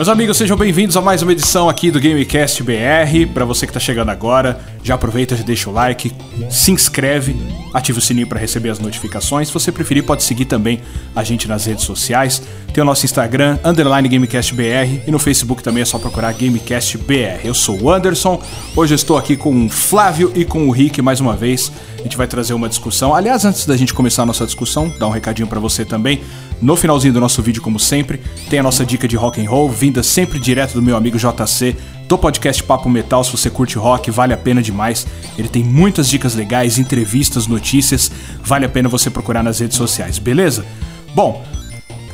[0.00, 3.30] Meus amigos, sejam bem-vindos a mais uma edição aqui do Gamecast BR.
[3.34, 6.10] Para você que está chegando agora, já aproveita, já deixa o like,
[6.48, 7.36] se inscreve,
[7.74, 9.48] ativa o sininho para receber as notificações.
[9.48, 10.80] Se você preferir, pode seguir também
[11.14, 12.42] a gente nas redes sociais.
[12.72, 16.96] Tem o nosso Instagram, underline Gamecast BR, e no Facebook também é só procurar Gamecast
[16.96, 17.44] BR.
[17.44, 18.42] Eu sou o Anderson,
[18.74, 21.70] hoje eu estou aqui com o Flávio e com o Rick mais uma vez.
[21.98, 23.14] A gente vai trazer uma discussão.
[23.14, 26.22] Aliás, antes da gente começar a nossa discussão, dar um recadinho para você também.
[26.60, 29.70] No finalzinho do nosso vídeo, como sempre, tem a nossa dica de rock and roll,
[29.70, 31.74] vinda sempre direto do meu amigo JC,
[32.06, 33.24] do podcast Papo Metal.
[33.24, 35.06] Se você curte rock, vale a pena demais.
[35.38, 38.10] Ele tem muitas dicas legais, entrevistas, notícias.
[38.42, 40.66] Vale a pena você procurar nas redes sociais, beleza?
[41.14, 41.42] Bom,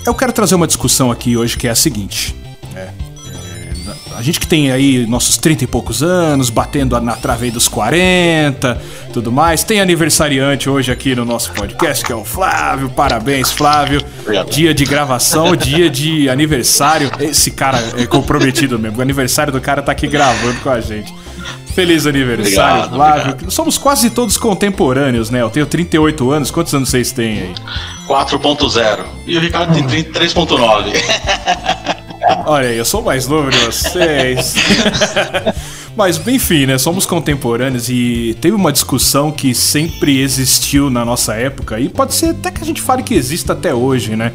[0.06, 2.36] eu quero trazer uma discussão aqui hoje que é a seguinte.
[2.74, 2.90] É,
[4.16, 8.80] a gente que tem aí nossos 30 e poucos anos, batendo na trave dos 40,
[9.12, 9.62] tudo mais.
[9.62, 12.88] Tem aniversariante hoje aqui no nosso podcast, que é o Flávio.
[12.88, 14.02] Parabéns, Flávio.
[14.20, 14.50] Obrigado.
[14.50, 17.10] Dia de gravação, dia de aniversário.
[17.20, 18.98] Esse cara é comprometido mesmo.
[18.98, 21.12] O aniversário do cara tá aqui gravando com a gente.
[21.74, 23.32] Feliz aniversário, obrigado, Flávio.
[23.32, 23.50] Obrigado.
[23.50, 25.42] Somos quase todos contemporâneos, né?
[25.42, 26.50] Eu tenho 38 anos.
[26.50, 27.54] Quantos anos vocês têm aí?
[28.08, 29.04] 4.0.
[29.26, 31.95] E o Ricardo tem 3.9.
[32.46, 34.54] Olha aí, eu sou mais novo de vocês.
[35.96, 36.76] Mas, enfim, né?
[36.76, 42.30] Somos contemporâneos e teve uma discussão que sempre existiu na nossa época e pode ser
[42.30, 44.32] até que a gente fale que exista até hoje, né?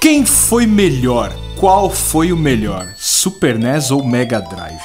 [0.00, 1.32] Quem foi melhor?
[1.56, 2.88] Qual foi o melhor?
[2.96, 4.80] Super NES ou Mega Drive?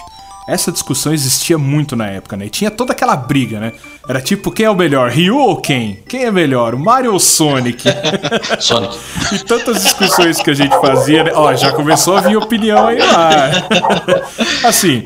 [0.48, 2.45] Essa discussão existia muito na época, né?
[2.45, 3.73] E tinha toda aquela briga, né?
[4.08, 6.00] Era tipo, quem é o melhor, Ryu ou quem?
[6.08, 7.84] Quem é melhor, Mario ou Sonic?
[8.58, 8.98] Sonic.
[9.34, 11.31] e tantas discussões que a gente fazia, né?
[11.36, 13.50] Ó, já começou a vir opinião aí lá.
[14.64, 15.06] assim,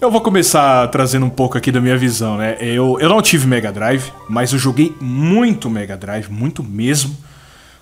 [0.00, 2.56] eu vou começar trazendo um pouco aqui da minha visão, né?
[2.60, 7.16] Eu, eu não tive Mega Drive, mas eu joguei muito Mega Drive, muito mesmo.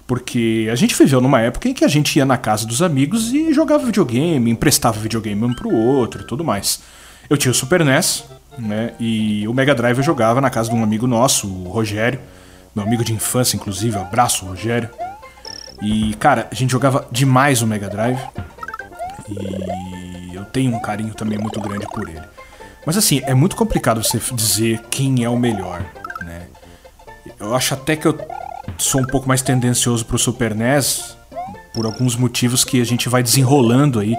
[0.06, 3.32] Porque a gente viveu numa época em que a gente ia na casa dos amigos
[3.32, 6.80] e jogava videogame, emprestava videogame um pro outro e tudo mais.
[7.28, 8.24] Eu tinha o Super NES,
[8.58, 8.92] né?
[9.00, 12.20] E o Mega Drive eu jogava na casa de um amigo nosso, o Rogério,
[12.74, 14.90] meu amigo de infância, inclusive, abraço, Rogério.
[15.80, 18.20] E, cara, a gente jogava demais o Mega Drive.
[19.28, 22.22] E eu tenho um carinho também muito grande por ele.
[22.84, 25.82] Mas assim, é muito complicado você dizer quem é o melhor,
[26.22, 26.42] né?
[27.40, 28.18] Eu acho até que eu
[28.78, 31.16] sou um pouco mais tendencioso pro Super NES
[31.74, 34.16] por alguns motivos que a gente vai desenrolando aí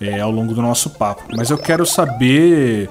[0.00, 1.24] é, ao longo do nosso papo.
[1.36, 2.90] Mas eu quero saber.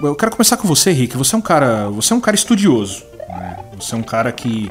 [0.00, 1.16] Eu quero começar com você, Rick.
[1.16, 1.88] Você é um cara.
[1.90, 3.02] Você é um cara estudioso.
[3.28, 3.56] Né?
[3.78, 4.70] Você é um cara que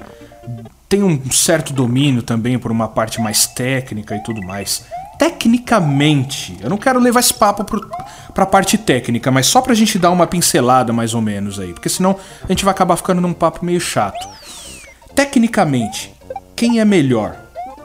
[0.88, 4.86] tem um certo domínio também por uma parte mais técnica e tudo mais.
[5.18, 7.90] Tecnicamente, eu não quero levar esse papo pro,
[8.34, 11.88] pra parte técnica, mas só pra gente dar uma pincelada mais ou menos aí, porque
[11.88, 14.28] senão a gente vai acabar ficando num papo meio chato.
[15.16, 16.14] Tecnicamente,
[16.56, 17.38] quem é melhor?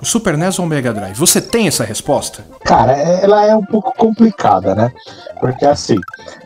[0.03, 1.17] O Super NES ou o Mega Drive?
[1.17, 2.45] Você tem essa resposta?
[2.65, 4.91] Cara, ela é um pouco complicada, né?
[5.39, 5.97] Porque assim,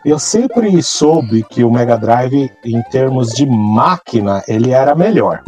[0.04, 5.42] eu sempre soube que o Mega Drive, em termos de máquina, ele era melhor.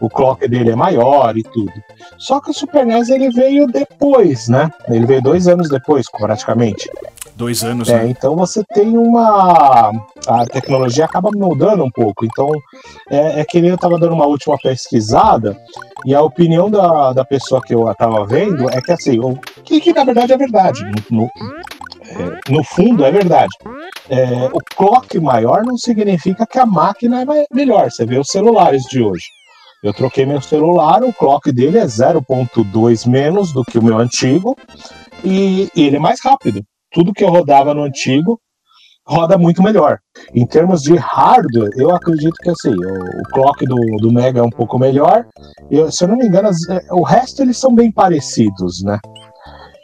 [0.00, 1.72] O clock dele é maior e tudo.
[2.18, 4.70] Só que o Super NES ele veio depois, né?
[4.88, 6.90] Ele veio dois anos depois, praticamente.
[7.36, 8.08] Dois anos, é, né?
[8.08, 9.90] Então você tem uma.
[10.26, 12.24] A tecnologia acaba mudando um pouco.
[12.24, 12.48] Então,
[13.10, 15.58] é, é que nem eu estava dando uma última pesquisada,
[16.06, 19.80] e a opinião da, da pessoa que eu estava vendo é que assim, o que,
[19.80, 20.84] que na verdade é verdade.
[21.10, 23.52] No, no, é, no fundo é verdade.
[24.08, 27.90] É, o clock maior não significa que a máquina é melhor.
[27.90, 29.24] Você vê os celulares de hoje.
[29.82, 34.56] Eu troquei meu celular, o clock dele é 0.2 menos do que o meu antigo
[35.22, 36.64] e ele é mais rápido
[36.94, 38.40] tudo que eu rodava no antigo
[39.06, 39.98] roda muito melhor.
[40.34, 44.42] Em termos de hardware, eu acredito que assim, o, o clock do, do Mega é
[44.42, 45.26] um pouco melhor.
[45.70, 48.98] Eu, se eu não me engano, as, é, o resto eles são bem parecidos, né?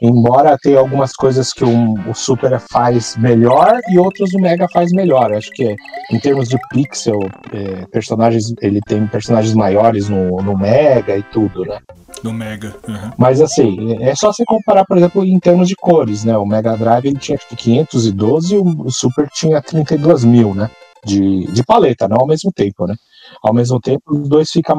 [0.02, 4.90] Embora tenha algumas coisas que o, o Super faz melhor e outras o Mega faz
[4.92, 5.32] melhor.
[5.32, 5.76] Acho que
[6.10, 7.18] em termos de pixel,
[7.52, 11.78] é, personagens, ele tem personagens maiores no, no Mega e tudo, né?
[12.22, 12.74] Do Mega.
[12.88, 13.10] Uhum.
[13.18, 16.36] Mas assim, é só você comparar, por exemplo, em termos de cores, né?
[16.36, 20.70] O Mega Drive ele tinha 512 e o Super tinha 32 mil, né?
[21.04, 22.94] De, de paleta, não ao mesmo tempo, né?
[23.42, 24.76] Ao mesmo tempo, os dois ficam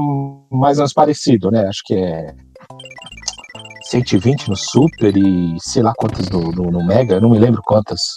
[0.51, 1.67] mais ou menos parecidos, né?
[1.67, 2.33] Acho que é
[3.91, 7.61] 120 no Super e sei lá quantas no, no, no Mega, eu não me lembro
[7.61, 8.15] quantas.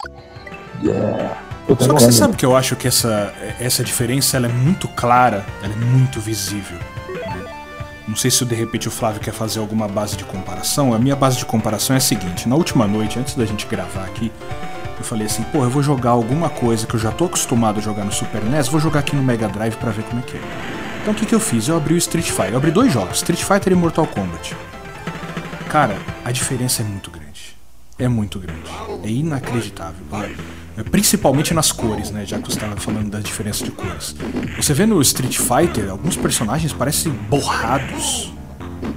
[0.82, 1.36] Yeah.
[1.66, 5.44] Só que você sabe que eu acho que essa, essa diferença ela é muito clara,
[5.62, 6.78] ela é muito visível.
[8.06, 10.92] Não sei se de repente o Flávio quer fazer alguma base de comparação.
[10.92, 14.04] A minha base de comparação é a seguinte: na última noite, antes da gente gravar
[14.04, 14.30] aqui,
[14.98, 17.82] eu falei assim, pô, eu vou jogar alguma coisa que eu já tô acostumado a
[17.82, 20.36] jogar no Super NES, vou jogar aqui no Mega Drive para ver como é que
[20.36, 20.40] é.
[21.00, 21.66] Então o que, que eu fiz?
[21.66, 22.52] Eu abri o Street Fighter.
[22.52, 24.54] Eu abri dois jogos, Street Fighter e Mortal Kombat.
[25.74, 27.56] Cara, a diferença é muito grande.
[27.98, 28.60] é muito grande.
[29.02, 30.06] É inacreditável.
[30.76, 32.24] É, principalmente nas cores, né?
[32.24, 34.14] Já que você estava falando da diferença de cores.
[34.56, 38.32] Você vê no Street Fighter, alguns personagens parecem borrados.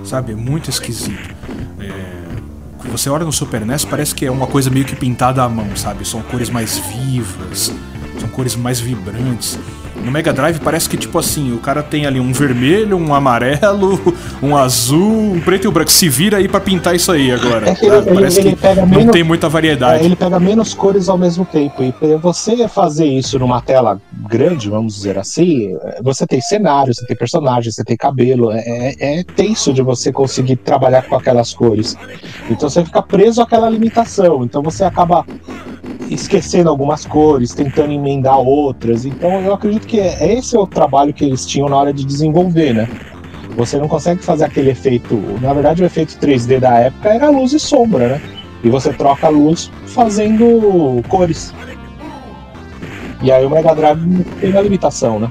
[0.04, 0.34] Sabe?
[0.34, 1.36] É muito esquisito.
[1.80, 2.88] É...
[2.92, 5.76] Você olha no Super NES, parece que é uma coisa meio que pintada à mão,
[5.76, 6.08] sabe?
[6.08, 7.74] São cores mais vivas,
[8.20, 9.60] são cores mais vibrantes.
[10.04, 14.00] No Mega Drive parece que, tipo assim, o cara tem ali um vermelho, um amarelo,
[14.42, 15.92] um azul, um preto e um branco.
[15.92, 17.70] Se vira aí pra pintar isso aí agora.
[17.70, 20.04] É que ele, parece ele, ele que não menos, tem muita variedade.
[20.04, 21.84] É, ele pega menos cores ao mesmo tempo.
[21.84, 24.00] E você fazer isso numa tela
[24.30, 28.52] grande, vamos dizer assim, você tem cenário, você tem personagem, você tem cabelo.
[28.52, 31.98] É, é, é tenso de você conseguir trabalhar com aquelas cores.
[32.50, 34.44] Então você fica preso àquela limitação.
[34.44, 35.26] Então você acaba
[36.10, 39.06] esquecendo algumas cores, tentando emendar outras.
[39.06, 42.06] Então eu acredito que é, esse é o trabalho que eles tinham na hora de
[42.06, 42.90] desenvolver, né?
[43.56, 45.16] Você não consegue fazer aquele efeito.
[45.42, 48.22] Na verdade, o efeito 3D da época era luz e sombra, né?
[48.64, 51.54] E você troca a luz fazendo cores.
[53.22, 55.30] E aí o Mega Drive tem uma limitação, né?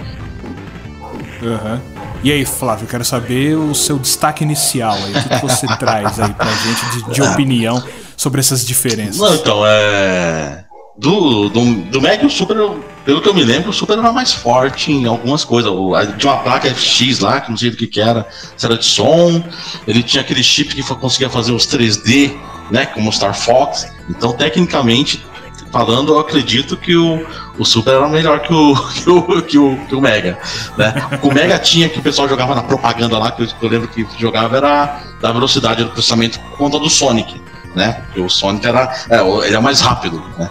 [1.43, 1.81] Uhum.
[2.25, 5.14] E aí, Flávio, quero saber o seu destaque inicial aí.
[5.14, 7.81] O que, você traz aí pra gente de, de opinião
[8.17, 9.19] sobre essas diferenças?
[9.19, 10.66] Não, então, é
[10.98, 12.56] do, do, do Mega o Super,
[13.04, 15.70] pelo que eu me lembro, o Super era mais forte em algumas coisas.
[16.19, 18.26] Tinha uma placa FX lá, que não sei do que, que era,
[18.56, 19.43] se era de som.
[19.87, 22.34] Ele tinha aquele chip que conseguia fazer os 3D,
[22.70, 22.87] né?
[22.87, 23.87] Como o Star Fox.
[24.08, 25.22] Então, tecnicamente
[25.70, 27.26] falando, eu acredito que o,
[27.58, 30.38] o Super era melhor que o, que o, que o, que o Mega.
[30.78, 30.94] Né?
[31.22, 34.06] O Mega tinha que o pessoal jogava na propaganda lá, que eu, eu lembro que
[34.19, 37.38] jogava era da velocidade do processamento por conta do Sonic.
[37.75, 37.93] Né?
[38.06, 40.48] Porque o Sonic era, é, ele é mais rápido, né?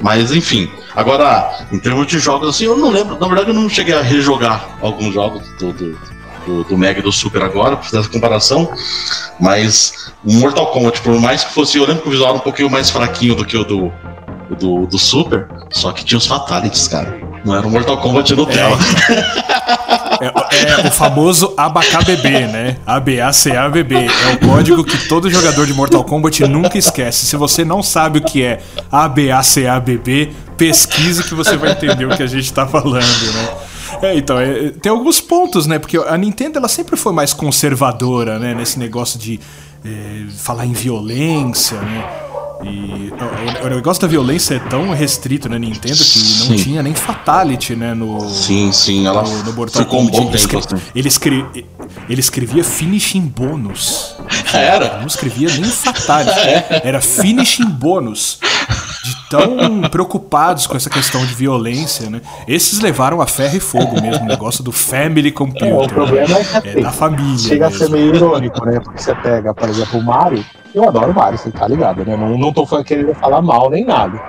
[0.00, 3.18] Mas enfim, agora, em termos de jogos, assim, eu não lembro.
[3.18, 5.98] Na verdade, eu não cheguei a rejogar alguns jogos do, do,
[6.46, 8.70] do, do Mega e do Super agora, pra fazer essa comparação.
[9.40, 11.78] Mas o Mortal Kombat, por mais que fosse.
[11.78, 13.92] Eu lembro que o visual era um pouquinho mais fraquinho do que o do,
[14.58, 17.20] do, do Super, só que tinha os Fatalities, cara.
[17.44, 18.76] Não era um Mortal Kombat Nutella.
[19.08, 22.76] É, é, é o famoso ABACABB, né?
[22.86, 23.94] ABACABB.
[23.94, 27.26] É o código que todo jogador de Mortal Kombat nunca esquece.
[27.26, 28.60] Se você não sabe o que é
[28.90, 33.48] ABACABB, pesquise que você vai entender o que a gente tá falando, né?
[34.02, 35.78] É, então, é, tem alguns pontos, né?
[35.78, 38.54] Porque a Nintendo ela sempre foi mais conservadora, né?
[38.54, 39.40] Nesse negócio de
[39.84, 42.27] é, falar em violência, né?
[42.62, 43.12] E
[43.62, 46.56] o, o, negócio da violência é tão restrito na Nintendo que não sim.
[46.56, 47.94] tinha nem Fatality, né?
[47.94, 50.18] No, sim, sim, ela no, no Mortal Kombat.
[50.20, 50.76] Um ele, escre assim.
[50.94, 51.46] ele, escre
[52.08, 54.16] ele, escrevia finishing bônus.
[54.52, 54.98] Era?
[54.98, 56.40] Não escrevia nem Fatality.
[56.82, 58.40] Era finishing bônus.
[59.30, 62.20] Tão preocupados com essa questão de violência, né?
[62.46, 65.68] Esses levaram a ferro e fogo mesmo, o negócio do family computer.
[65.68, 67.38] É, o problema é, que, é assim, da família.
[67.38, 67.84] Chega mesmo.
[67.84, 68.80] a ser meio irônico, né?
[68.80, 70.44] Porque você pega, por exemplo, o Mario
[70.74, 72.16] eu adoro o Mario, você tá ligado, né?
[72.16, 74.22] Não, não tô querendo falar mal nem nada.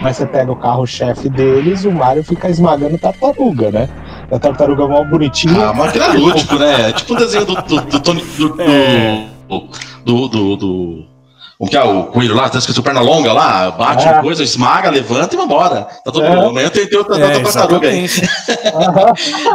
[0.00, 3.88] Mas você pega o carro-chefe deles, o Mario fica esmagando tartaruga, né?
[4.30, 5.68] A tartaruga é mal bonitinha.
[5.68, 6.90] Ah, mas que é lúdico, né?
[6.90, 9.26] É tipo o desenho do, do, do, do, do, é.
[10.04, 11.15] do, do, do
[11.58, 14.20] como que é o coelho lá, tá escrito perna longa lá, bate é.
[14.20, 15.86] coisa, esmaga, levanta e vambora.
[16.04, 16.28] Tá todo é.
[16.28, 16.48] mundo.
[16.48, 18.06] Amanhã tem, tem outra, é, tartaruga aí.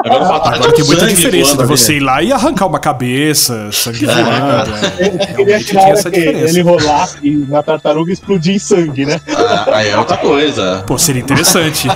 [0.03, 4.15] Agora, Agora tem muita diferença de você ir lá e arrancar uma cabeça, sangue é.
[4.15, 4.71] voando.
[4.97, 5.31] É.
[5.41, 6.09] Ele diferença.
[6.13, 9.21] ele rolar e na tartaruga explodir em sangue, né?
[9.35, 10.83] Ah, aí é outra coisa.
[10.87, 11.87] Pô, seria interessante.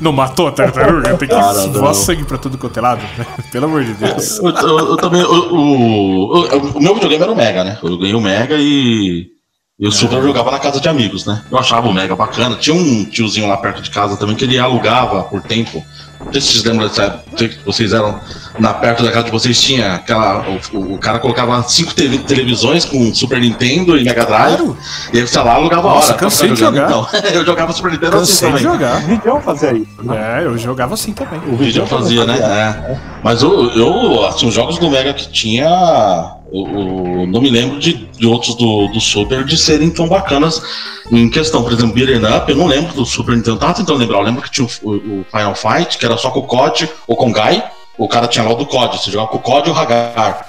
[0.00, 1.16] não matou a tartaruga?
[1.16, 3.02] Tem que Cara, voar sangue pra tudo quanto é lado.
[3.50, 4.38] Pelo amor de Deus.
[4.38, 5.22] Eu, eu, eu também.
[5.22, 7.78] O, o, o, meu videogame era o Mega, né?
[7.84, 9.32] Eu ganhei o Mega e.
[9.76, 11.42] E o Super eu jogava na casa de amigos, né?
[11.50, 12.54] Eu achava o Mega bacana.
[12.56, 15.84] Tinha um tiozinho lá perto de casa também que ele alugava por tempo
[16.24, 18.18] não sei se vocês lembram dessa que vocês eram
[18.58, 20.44] na perto da casa de vocês tinha aquela.
[20.72, 24.56] O, o cara colocava cinco TV, televisões com Super Nintendo e Mega Drive.
[24.56, 24.78] Claro.
[25.12, 26.18] E aí, sei lá, alugava Nossa, hora.
[26.18, 26.86] cansei de jogar.
[26.86, 28.56] Então, eu jogava Super Nintendo cansei assim também.
[28.56, 28.96] de jogar.
[28.96, 30.02] O Vidião fazia isso.
[30.02, 30.16] Né?
[30.16, 31.40] É, eu jogava assim também.
[31.46, 32.38] O Vidião fazia, né?
[32.38, 32.98] É.
[33.22, 37.94] Mas eu, eu, assim, os jogos do Mega que tinha eu, não me lembro de,
[37.94, 40.62] de outros do, do, Super de serem tão bacanas
[41.10, 41.62] em questão.
[41.64, 44.18] Por exemplo, Beat'em Up, eu não lembro do Super Nintendo, tava tentando lembrar.
[44.18, 47.16] Eu lembro que tinha o, o Final Fight, que era só com o COD ou
[47.16, 47.62] com o Guy.
[47.98, 50.46] O cara tinha lá o do COD, você jogava com o COD ou o Hagar.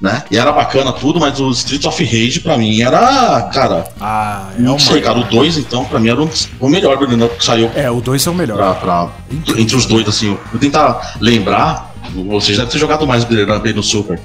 [0.00, 0.24] Né?
[0.30, 3.84] E era bacana tudo, mas o Street of Rage pra mim era, cara.
[4.00, 5.18] Ah, é não sei, cara.
[5.18, 6.28] O 2, então, pra mim era um,
[6.58, 7.70] o melhor Up que saiu.
[7.74, 8.56] É, o 2 é o melhor.
[8.56, 9.08] Pra, pra,
[9.58, 10.38] entre os dois, assim.
[10.50, 14.20] Vou tentar lembrar vocês devem ter jogado mais Up no Super.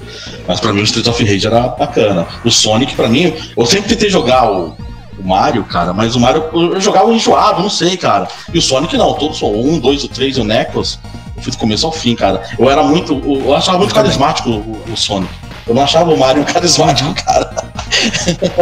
[0.46, 2.26] Mas pra mim o Street of Rage era bacana.
[2.44, 4.76] O Sonic, pra mim, eu sempre tentei jogar o,
[5.18, 8.28] o Mario, cara, mas o Mario eu jogava enjoado, não sei, cara.
[8.52, 10.98] E o Sonic não, todos só um, dois, o três e o Necros.
[11.36, 12.42] Eu fui do começo ao fim, cara.
[12.58, 13.20] Eu era muito.
[13.24, 15.32] Eu achava muito carismático o, o, Sonic.
[15.66, 17.50] Eu não achava o Mario carismático, cara.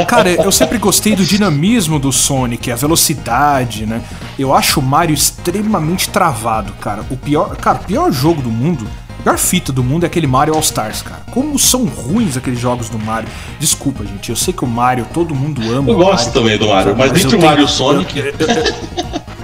[0.07, 4.03] Cara, eu sempre gostei do dinamismo do Sonic, a velocidade, né?
[4.39, 7.05] Eu acho o Mario extremamente travado, cara.
[7.11, 8.87] O pior, cara, o pior jogo do mundo,
[9.21, 11.23] a pior fita do mundo é aquele Mario All Stars, cara.
[11.31, 13.29] Como são ruins aqueles jogos do Mario.
[13.59, 15.91] Desculpa, gente, eu sei que o Mario, todo mundo ama.
[15.91, 18.19] Eu gosto Mario, também do Mario, mas, mas entre o Mario e o Sonic.
[18.19, 18.75] eu- eu- eu-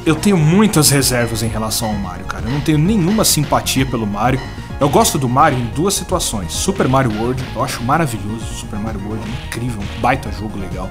[0.06, 2.44] eu tenho muitas reservas em relação ao Mario, cara.
[2.46, 4.40] Eu não tenho nenhuma simpatia pelo Mario.
[4.78, 6.52] Eu gosto do Mario em duas situações.
[6.52, 8.44] Super Mario World, eu acho maravilhoso.
[8.54, 10.90] Super Mario World é incrível, um baita jogo legal.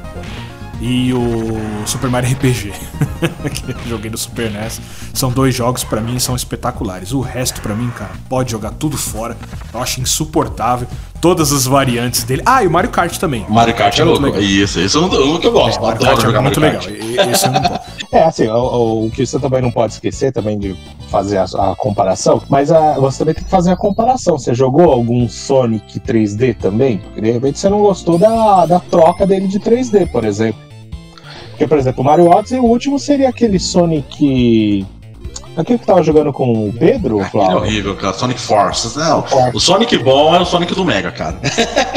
[0.82, 2.72] E o Super Mario RPG,
[3.54, 4.80] que eu joguei no Super NES.
[5.14, 7.12] São dois jogos pra mim são espetaculares.
[7.12, 9.36] O resto pra mim, cara, pode jogar tudo fora.
[9.74, 10.88] Eu acho insuportável
[11.20, 12.42] todas as variantes dele.
[12.46, 13.46] Ah, e o Mario Kart também.
[13.50, 14.38] Mario Kart é muito louco.
[14.38, 14.50] legal.
[14.50, 15.82] Isso, esse é um que eu gosto.
[15.82, 17.18] Mario Adoro Kart é muito Mario legal.
[17.18, 17.30] Kart.
[17.34, 17.80] Esse eu não.
[18.12, 20.76] É, assim, o, o- o que você também não pode esquecer também de
[21.12, 24.36] fazer a, a comparação, mas a- você também tem que fazer a comparação.
[24.36, 26.98] Você jogou algum Sonic 3D também?
[26.98, 30.60] Porque de repente você não gostou da, da troca dele de 3D, por exemplo.
[31.60, 34.86] Porque, por exemplo, o Mario Odyssey, o último seria aquele Sonic.
[35.58, 37.58] Aquele que tava jogando com o Pedro, Aquele é Flávio?
[37.58, 38.14] horrível, cara.
[38.14, 38.96] Sonic Forces.
[38.96, 39.54] Não, Forces.
[39.56, 41.38] o Sonic bom é o Sonic do Mega, cara.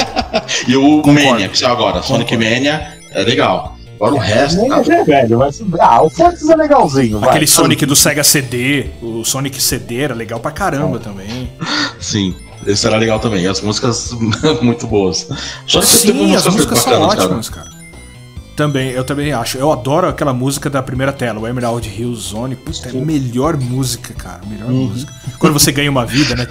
[0.67, 2.03] e o Mania, que saiu agora.
[2.03, 3.77] Sonic Mania é legal.
[3.95, 4.83] Agora o resto, cara.
[4.83, 5.63] já é velho, mas.
[5.79, 7.29] Ah, o Forces é legalzinho, vai.
[7.31, 11.53] Aquele Sonic do Sega CD, o Sonic CD era legal pra caramba também.
[12.01, 12.35] Sim,
[12.67, 13.47] esse era legal também.
[13.47, 14.11] As músicas
[14.61, 15.29] muito boas.
[15.69, 17.25] Sonic teve Sim, as músicas são bacanas, cara.
[17.29, 17.82] ótimas, cara.
[18.57, 19.57] Também, eu também acho.
[19.57, 22.55] Eu adoro aquela música da primeira tela, o Emerald Hill Zone.
[22.55, 24.41] Puta, é a melhor música, cara.
[24.47, 25.13] Melhor música.
[25.39, 26.47] Quando você ganha uma vida, né?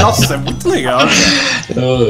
[0.00, 1.10] Nossa, é muito legal, cara.
[1.76, 2.00] Eu-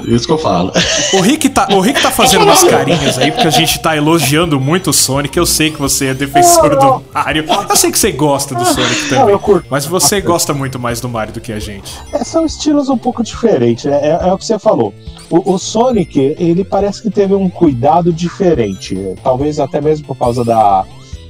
[0.00, 0.72] eu- isso que eu falo.
[1.14, 4.60] O Rick tá, o Rick tá fazendo umas carinhas aí, porque a gente tá elogiando
[4.60, 5.36] muito o Sonic.
[5.36, 7.44] Eu sei que você é defensor do Mario.
[7.68, 9.34] Eu sei que você gosta do Sonic também.
[9.70, 11.92] Mas você gosta muito mais do Mario do que a gente.
[12.12, 13.98] É, são estilos um pouco diferentes, né?
[14.02, 14.94] é, é o que você falou.
[15.30, 20.44] O, o Sonic, ele parece que teve um cuidado diferente, talvez até mesmo por causa
[20.44, 20.84] da,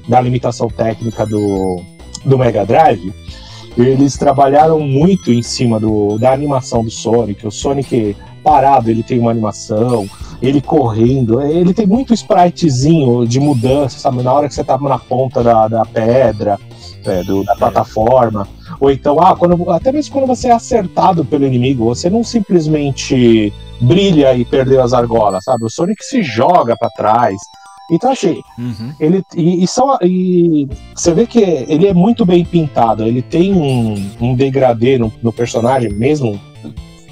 [0.08, 1.80] da limitação técnica do,
[2.25, 3.12] do Mega Drive.
[3.76, 7.46] Eles trabalharam muito em cima do, da animação do Sonic.
[7.46, 10.08] O Sonic parado, ele tem uma animação,
[10.40, 14.23] ele correndo, ele tem muito spritezinho de mudança, sabe?
[14.23, 16.58] Na hora que você tá na ponta da, da pedra,
[17.04, 18.49] é, do- da plataforma.
[18.80, 23.52] Ou então, ah, quando, até mesmo quando você é acertado pelo inimigo, você não simplesmente
[23.80, 25.64] brilha e perdeu as argolas, sabe?
[25.64, 27.37] O Sonic se joga pra trás.
[27.90, 28.92] Então achei, Uhum.
[28.99, 33.04] ele e, e só e você vê que ele é muito bem pintado.
[33.04, 36.40] Ele tem um, um degradê no, no personagem, mesmo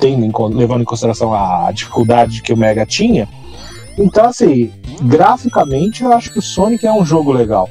[0.01, 3.29] tendo levando em consideração a dificuldade que o Mega tinha.
[3.97, 7.69] Então assim, graficamente eu acho que o Sonic é um jogo legal.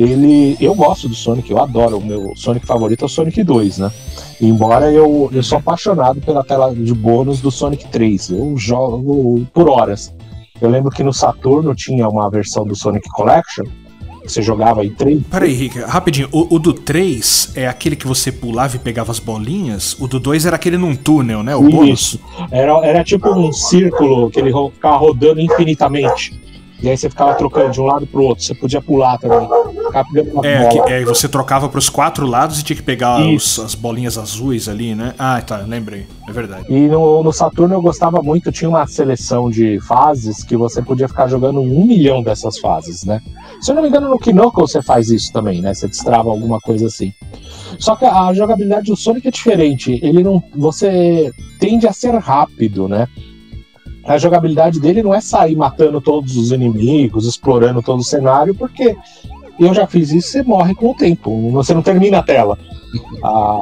[0.00, 1.98] Ele, eu gosto do Sonic, eu adoro.
[1.98, 3.92] O meu Sonic favorito é o Sonic 2, né?
[4.40, 8.30] Embora eu, eu sou apaixonado pela tela de bônus do Sonic 3.
[8.30, 10.10] Eu jogo por horas.
[10.58, 13.66] Eu lembro que no Saturno tinha uma versão do Sonic Collection.
[14.22, 15.22] que Você jogava em três.
[15.30, 16.30] Peraí, Rick, rapidinho.
[16.32, 19.94] O, o do 3 é aquele que você pulava e pegava as bolinhas.
[20.00, 21.54] O do 2 era aquele num túnel, né?
[21.54, 22.00] O bônus.
[22.00, 22.20] Isso.
[22.50, 26.40] Era, era tipo um círculo que ele ficava rodando infinitamente.
[26.82, 28.42] E aí você ficava trocando de um lado pro outro.
[28.44, 29.46] Você podia pular também.
[30.42, 34.16] É, que, é, você trocava pros quatro lados e tinha que pegar os- as bolinhas
[34.16, 35.14] azuis ali, né?
[35.18, 36.06] Ah, tá, lembrei.
[36.28, 36.64] É verdade.
[36.68, 41.08] E no, no Saturno eu gostava muito, tinha uma seleção de fases que você podia
[41.08, 43.20] ficar jogando um milhão dessas fases, né?
[43.60, 45.74] Se eu não me engano, no Kinoko você faz isso também, né?
[45.74, 47.12] Você destrava alguma coisa assim.
[47.78, 49.98] Só que a jogabilidade do Sonic é diferente.
[50.02, 50.42] Ele não.
[50.56, 53.06] Você tende a ser rápido, né?
[54.04, 58.96] A jogabilidade dele não é sair matando todos os inimigos, explorando todo o cenário, porque
[59.58, 61.50] eu já fiz isso, você morre com o tempo.
[61.52, 62.58] Você não termina a tela.
[63.22, 63.60] A,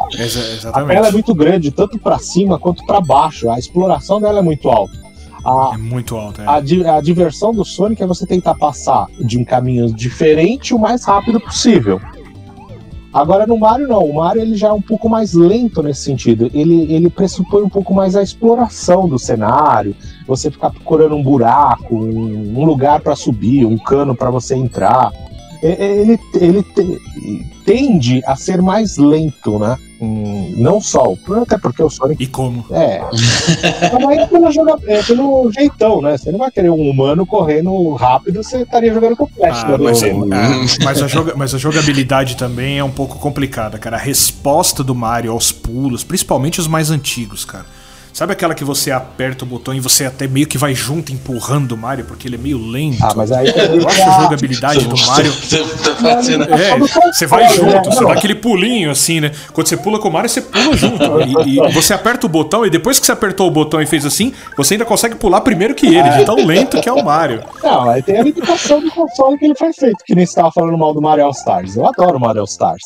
[0.73, 3.50] a tela é muito grande, tanto para cima quanto para baixo.
[3.50, 4.97] A exploração dela é muito alta.
[5.45, 6.47] A, É muito alto, é.
[6.47, 11.04] a, a diversão do Sonic é você tentar passar de um caminho diferente o mais
[11.04, 12.00] rápido possível.
[13.12, 16.50] Agora no Mario não, o Mario ele já é um pouco mais lento nesse sentido.
[16.52, 19.97] Ele, ele pressupõe um pouco mais a exploração do cenário,
[20.28, 25.11] você ficar procurando um buraco, um, um lugar para subir, um cano para você entrar.
[25.62, 27.00] E- Ele, ele te-
[27.64, 29.76] tende a ser mais lento, né?
[30.00, 32.64] Hum, Não só, até porque o Sonic E como?
[32.70, 33.00] é.
[33.92, 34.76] Mas aí pelo, joga...
[34.87, 36.16] é, pelo jeitão, né?
[36.16, 39.64] Você não vai querer um humano correndo rápido, você estaria jogando com flash.
[39.64, 39.78] Ah, né?
[39.80, 43.97] mas, No- ah, mas, a joga- mas a jogabilidade também é um pouco complicada, cara.
[43.97, 47.66] A resposta do Mario aos pulos, principalmente os mais antigos, cara.
[48.18, 51.70] Sabe aquela que você aperta o botão e você até meio que vai junto empurrando
[51.70, 52.98] o Mario, porque ele é meio lento?
[53.00, 55.30] Ah, mas aí Eu acho a jogabilidade do Mario.
[55.30, 56.42] Você tá fazendo.
[56.52, 59.30] É, você vai junto, você dá aquele pulinho assim, né?
[59.52, 61.04] Quando você pula com o Mario, você pula junto.
[61.46, 64.04] E, e você aperta o botão, e depois que você apertou o botão e fez
[64.04, 67.44] assim, você ainda consegue pular primeiro que ele, de tão lento que é o Mario.
[67.62, 70.50] Não, aí tem a limitação do console que ele foi feito, que nem você estava
[70.50, 71.76] falando mal do Mario All Stars.
[71.76, 72.82] Eu adoro o Mario All Stars.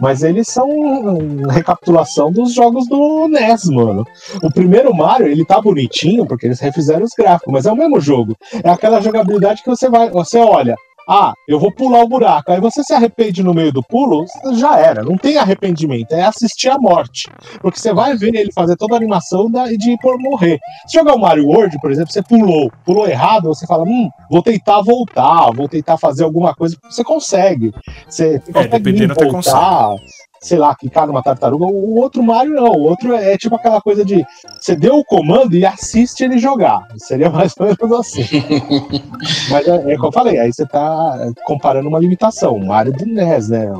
[0.00, 4.06] Mas eles são uma recapitulação dos jogos do NES, mano.
[4.40, 8.00] O primeiro Mario, ele tá bonitinho, porque eles refizeram os gráficos, mas é o mesmo
[8.00, 8.36] jogo.
[8.62, 10.76] É aquela jogabilidade que você vai, você olha,
[11.08, 12.50] ah, eu vou pular o buraco.
[12.50, 15.04] Aí você se arrepende no meio do pulo, já era.
[15.04, 17.30] Não tem arrependimento, é assistir a morte.
[17.60, 20.58] Porque você vai ver ele fazer toda a animação de ir por morrer.
[20.86, 24.42] Se jogar o Mario World, por exemplo, você pulou, pulou errado, você fala, hum, vou
[24.42, 26.76] tentar voltar, vou tentar fazer alguma coisa.
[26.82, 27.72] Você consegue.
[28.08, 29.94] Você consegue dependendo até voltar,
[30.40, 31.64] sei lá, quicar numa tartaruga.
[31.64, 32.72] O outro Mario não.
[32.72, 34.24] O outro é, é tipo aquela coisa de
[34.60, 36.86] você deu o comando e assiste ele jogar.
[36.96, 38.24] Seria mais ou menos assim.
[39.50, 42.56] Mas é, é como eu falei, aí você tá comparando uma limitação.
[42.56, 43.70] O Mario do NES, né?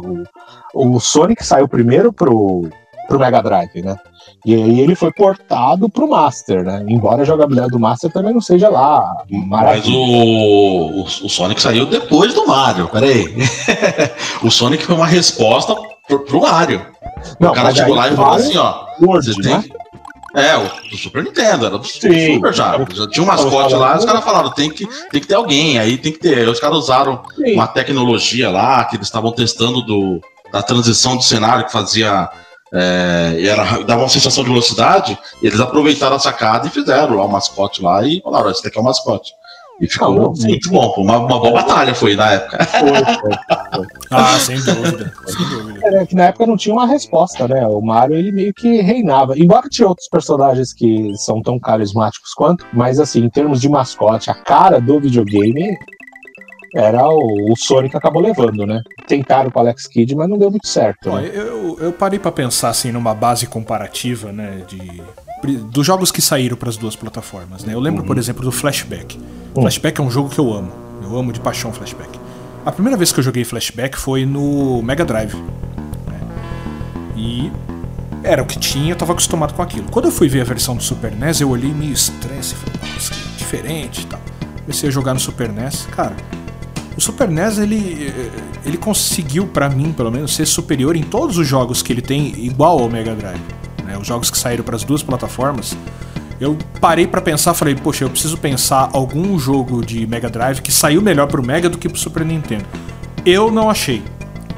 [0.75, 2.68] O, o Sonic saiu primeiro pro,
[3.06, 3.96] pro Mega Drive, né?
[4.44, 6.84] E aí ele foi portado pro Master, né?
[6.88, 11.86] Embora a jogabilidade do Master também não seja lá Mas o, o, o Sonic saiu
[11.86, 13.34] depois do Mario, peraí.
[14.42, 15.75] o Sonic foi uma resposta
[16.06, 16.84] pro, pro Mario.
[17.40, 18.86] Não, o cara chegou lá e falou assim, ó.
[19.00, 19.64] World, Você tem né?
[20.36, 22.34] É, o do Super Nintendo, era do Sim.
[22.34, 22.78] Super já.
[22.92, 25.96] Já tinha um mascote lá, os caras falaram, tem que, tem que ter alguém, aí
[25.96, 26.36] tem que ter.
[26.36, 27.54] Aí os caras usaram Sim.
[27.54, 30.20] uma tecnologia lá que eles estavam testando do,
[30.52, 32.28] da transição do cenário que fazia.
[32.73, 37.16] É, e era, dava uma sensação de velocidade, e eles aproveitaram a sacada e fizeram
[37.16, 39.32] lá o mascote lá e falaram, esse daqui é o mascote.
[39.80, 42.64] E ficou Não, não, muito bom, pô, uma, uma boa batalha foi na época.
[42.64, 43.14] Foi, foi,
[43.75, 43.87] foi.
[44.11, 45.12] Ah, sem dúvida.
[45.26, 45.99] Sem dúvida.
[45.99, 47.66] É que na época não tinha uma resposta, né?
[47.66, 49.38] O Mario ele meio que reinava.
[49.38, 54.30] Embora tinha outros personagens que são tão carismáticos quanto, mas assim, em termos de mascote,
[54.30, 55.76] a cara do videogame
[56.76, 58.80] era o, o Sonic acabou levando, né?
[59.08, 61.10] Tentaram com o Alex Kidd, mas não deu muito certo.
[61.10, 61.30] Ó, Né?
[61.34, 65.02] eu, eu parei pra pensar assim numa base comparativa, né, de
[65.71, 67.73] dos jogos que saíram para as duas plataformas, né?
[67.75, 69.17] Eu lembro, por exemplo, do Flashback.
[69.54, 69.62] Uhum.
[69.62, 70.73] Flashback é um jogo que eu amo.
[71.02, 72.19] Eu amo de paixão Flashback.
[72.65, 75.34] A primeira vez que eu joguei Flashback foi no Mega Drive.
[75.34, 76.19] né?
[77.17, 77.52] E
[78.25, 79.86] era o que tinha, eu tava acostumado com aquilo.
[79.91, 83.15] Quando eu fui ver a versão do Super NES, eu olhei meio estranho, falei, nossa,
[83.15, 84.21] que diferente e tal.
[84.62, 86.17] Comecei a jogar no Super NES, cara.
[86.97, 88.13] O Super NES ele,
[88.65, 92.28] ele conseguiu, pra mim, pelo menos, ser superior em todos os jogos que ele tem,
[92.39, 93.41] igual ao Mega Drive.
[93.85, 93.97] né?
[93.99, 95.76] Os jogos que saíram para as duas plataformas.
[96.41, 100.71] Eu parei pra pensar, falei, poxa, eu preciso pensar algum jogo de Mega Drive que
[100.73, 102.65] saiu melhor pro Mega do que pro Super Nintendo.
[103.25, 104.02] Eu não achei.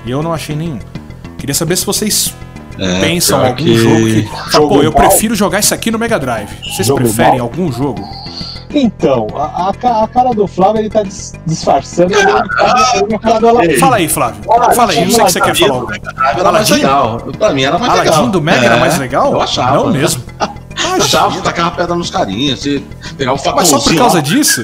[0.06, 0.78] Eu não achei nenhum.
[1.38, 2.34] Queria saber se vocês
[2.78, 4.28] É, pensam algum que- jogo que.
[4.52, 4.98] Jogo pô, eu bom.
[4.98, 6.48] prefiro jogar isso aqui no Mega Drive.
[6.64, 7.42] Vocês Jogo preferem bom.
[7.42, 8.02] algum jogo?
[8.70, 12.12] Então, a, a a cara do Flávio ele tá dis- disfarçando.
[12.12, 13.78] ele com a cara do Aladdin.
[13.78, 14.42] Fala aí, Flávio.
[14.50, 15.84] Ah, Fala aí, eu sei que você quer falar.
[16.38, 17.18] Era mais legal.
[17.38, 18.14] Pra mim era mais legal.
[18.14, 19.32] Aladdin do Mega era É, mais legal?
[19.32, 19.76] Eu achava.
[19.76, 20.22] Não mesmo.
[20.40, 22.82] Eu achava que tacava pedra nos carinhas, você
[23.16, 24.62] pegava o Mas só por causa disso?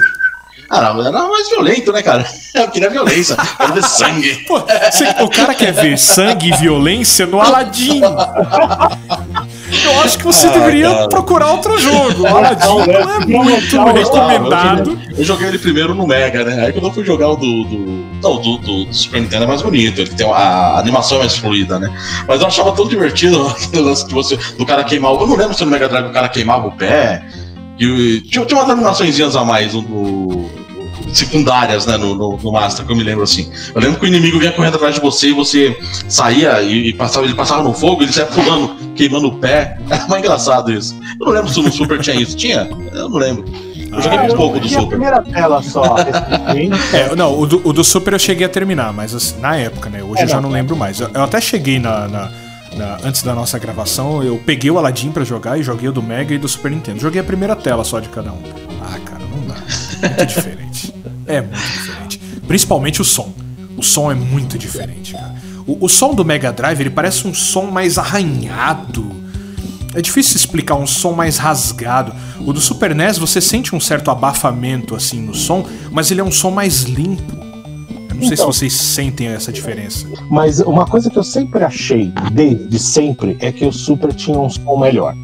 [0.69, 2.25] Cara, era mais violento, né, cara?
[2.55, 4.35] Eu queria violência, quero ver sangue.
[4.47, 8.01] Pô, você- o cara quer ver sangue e violência no Aladdin.
[9.83, 11.09] Eu acho que você Ah, deveria cara.
[11.09, 12.23] procurar outro jogo.
[12.23, 14.99] O Aladdin não é muito Não, não, recomendado.
[15.17, 16.67] Eu joguei ele primeiro no Mega, né?
[16.67, 17.65] Aí quando eu fui jogar o do.
[17.65, 21.19] do não, do, do, do Super Nintendo é mais bonito, ele tem uma- a animação
[21.19, 21.91] é mais fluida, né?
[22.27, 24.37] Mas eu achava tão divertido aquele lance de você.
[24.59, 25.13] Do cara queimar.
[25.13, 27.23] o- Eu não lembro se no Mega Drive o cara queimava o pé.
[27.79, 29.83] E tinha, tinha umas animações a mais no-
[31.15, 33.51] secundárias, né, no, no, no Master, que eu me lembro assim.
[33.75, 35.77] Eu lembro que o inimigo vinha correndo atrás de você e você
[36.09, 39.79] saía e, e passava, ele passava no fogo, ele saia pulando, queimando o pé.
[39.89, 40.95] Era mais engraçado isso.
[41.21, 42.37] Eu não lembro se no Super tinha isso.
[42.37, 42.69] Tinha?
[42.93, 43.45] Eu não lembro.
[43.93, 44.89] Eu joguei Ah, muito eu pouco do vi a Super.
[44.91, 45.97] primeira tela só.
[46.93, 49.89] É, não, o do, o do Super eu cheguei a terminar, mas assim, na época,
[49.89, 50.03] né?
[50.03, 50.61] Hoje É, eu já não, não é.
[50.61, 50.99] lembro mais.
[51.01, 52.31] Eu, eu até cheguei na, na-
[52.77, 56.03] na- Antes da nossa gravação, eu peguei o Aladdin pra jogar e joguei o do
[56.03, 56.99] Mega e do Super Nintendo.
[57.01, 58.43] Joguei a primeira tela só de cada um.
[58.83, 59.55] Ah, cara, não dá.
[59.55, 60.54] Muito diferente.
[61.27, 62.19] É muito diferente.
[62.47, 63.33] Principalmente o som.
[63.77, 65.35] O som é muito diferente, cara.
[65.67, 69.11] O, o som do Mega Drive, ele parece um som mais arranhado.
[69.95, 72.13] É difícil explicar um som mais rasgado.
[72.41, 76.25] O do Super NES você sente um certo abafamento assim no som, mas ele é
[76.25, 77.35] um som mais limpo.
[78.11, 78.47] Eu não sei se Então.
[78.47, 80.07] vocês sentem essa diferença.
[80.31, 84.49] Mas uma coisa que eu sempre achei, desde sempre, é que o Super tinha um
[84.51, 85.15] som melhor.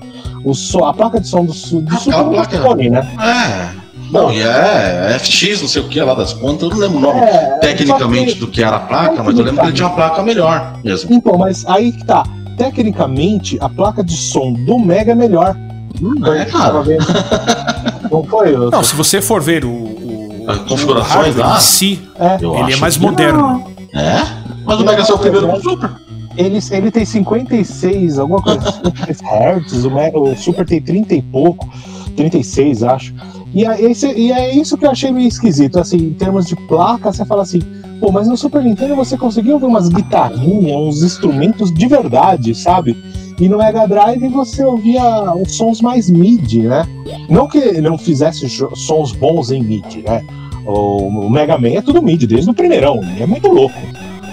[0.45, 1.55] O som, a placa de som do, do
[1.99, 3.09] Super a é um placa- Sony, né?
[3.21, 3.80] É.
[4.13, 7.01] Não, e é FX, não sei o que lá das contas, eu não lembro o
[7.01, 9.73] nome É, tecnicamente só que- do que era a placa, mas eu lembro que ele
[9.77, 11.13] tinha uma placa melhor mesmo.
[11.15, 12.25] Então, mas aí que tá.
[12.57, 15.57] Tecnicamente, a placa de som do Mega é melhor.
[16.01, 16.83] Não é, cara.
[18.11, 18.55] Não foi?
[18.55, 18.71] Eu...
[18.71, 21.57] Não, se você for ver o, o, As configurações o lá?
[21.57, 22.35] em si, É.
[22.63, 23.65] Ele é mais moderno.
[23.95, 24.23] É?
[24.65, 25.91] Mas o Mega é o primeiro do Super.
[26.37, 28.83] Ele, ele tem 56, alguma coisa assim,
[29.27, 31.69] Hz, o, Me- o Super tem 30 e pouco,
[32.17, 33.13] 36, acho.
[33.55, 36.55] E, é esse, e é isso que eu achei meio esquisito, assim, em termos de
[36.69, 37.61] placa, você fala assim,
[37.99, 42.97] pô, mas no Super Nintendo você conseguiu ouvir umas guitarrinhas, uns instrumentos de verdade, sabe?
[43.41, 45.03] E no Mega Drive você ouvia
[45.35, 46.87] os sons mais MIDI, né?
[47.29, 50.23] Não que não fizesse sons bons em MIDI, né?
[50.67, 53.75] O, o Mega Man é tudo MIDI, desde o primeirão, é muito louco.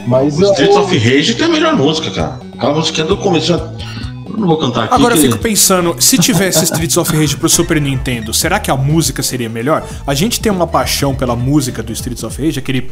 [0.06, 2.40] Mas O Streets eu- of Rage tem a melhor música, cara.
[2.54, 3.54] Aquela música do começo.
[4.38, 4.94] Eu não vou cantar aqui.
[4.94, 8.78] Agora eu fico pensando, se tivesse Streets of Rage pro Super Nintendo, será que a
[8.78, 9.84] música seria melhor?
[10.06, 12.88] A gente tem uma paixão pela música do Streets of Rage, aquele.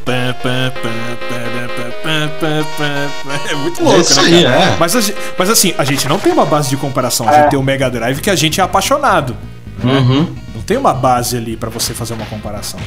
[3.49, 4.55] É muito louco, É isso né, aí, cara?
[4.55, 4.77] é.
[4.79, 7.27] Mas, gente- mas assim, a gente não tem uma base de comparação.
[7.27, 7.49] A gente É.
[7.49, 9.36] tem o Mega Drive que a gente é apaixonado.
[9.84, 10.27] Uhum.
[10.55, 12.79] Não tem uma base ali pra você fazer uma comparação.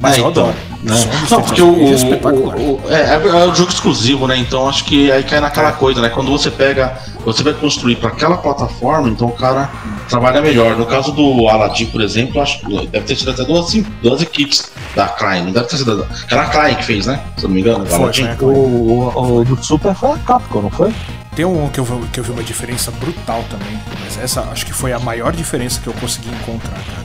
[0.00, 0.56] Mas É, eu então, adoro.
[0.82, 0.94] né?
[0.94, 2.56] O som do Não, porque o, é espetacular.
[2.56, 4.36] o- o- é, é, é um jogo exclusivo, né?
[4.36, 6.08] Então acho que aí cai naquela coisa, né?
[6.08, 9.70] Quando você pega, você vai construir para aquela plataforma, então o cara
[10.08, 10.76] trabalha melhor.
[10.76, 14.20] No caso do Aladdin, por exemplo, acho que deve ter sido até duas, sim, duas
[14.20, 15.44] equipes da Klein.
[15.44, 16.06] Não deve ter sido.
[16.30, 17.20] Era a Klein que fez, né?
[17.36, 18.28] Se eu não me engano, o Foi, Aladdin.
[18.36, 20.92] foi, O, o, o do Super foi a Capcom, não foi?
[21.36, 24.66] Tem um que eu, vi- que eu vi uma diferença brutal também, mas essa acho
[24.66, 27.04] que foi a maior diferença que eu consegui encontrar, cara.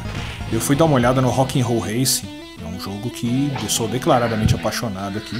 [0.52, 2.38] Eu fui dar uma olhada no Rock and Roll Racing, é
[2.80, 5.36] um jogo que eu sou declaradamente apaixonado aqui,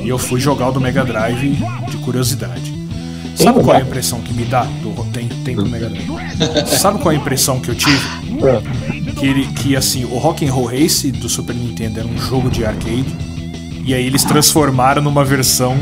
[0.00, 1.58] e eu fui jogar o do Mega Drive
[1.90, 2.72] de curiosidade.
[3.34, 6.08] Sabe qual é a impressão que me dá do tem, tem do Mega Drive?
[6.68, 8.00] Sabe qual é a impressão que eu tive?
[9.18, 12.48] Que, ele, que assim, o Rock and Roll Race do Super Nintendo era um jogo
[12.48, 13.06] de arcade,
[13.84, 15.76] e aí eles transformaram numa versão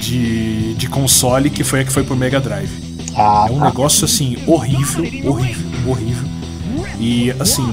[0.00, 2.70] de, de console que foi a que foi pro Mega Drive.
[3.16, 6.28] Ah, É um negócio assim horrível, horrível, horrível.
[6.98, 7.64] E assim,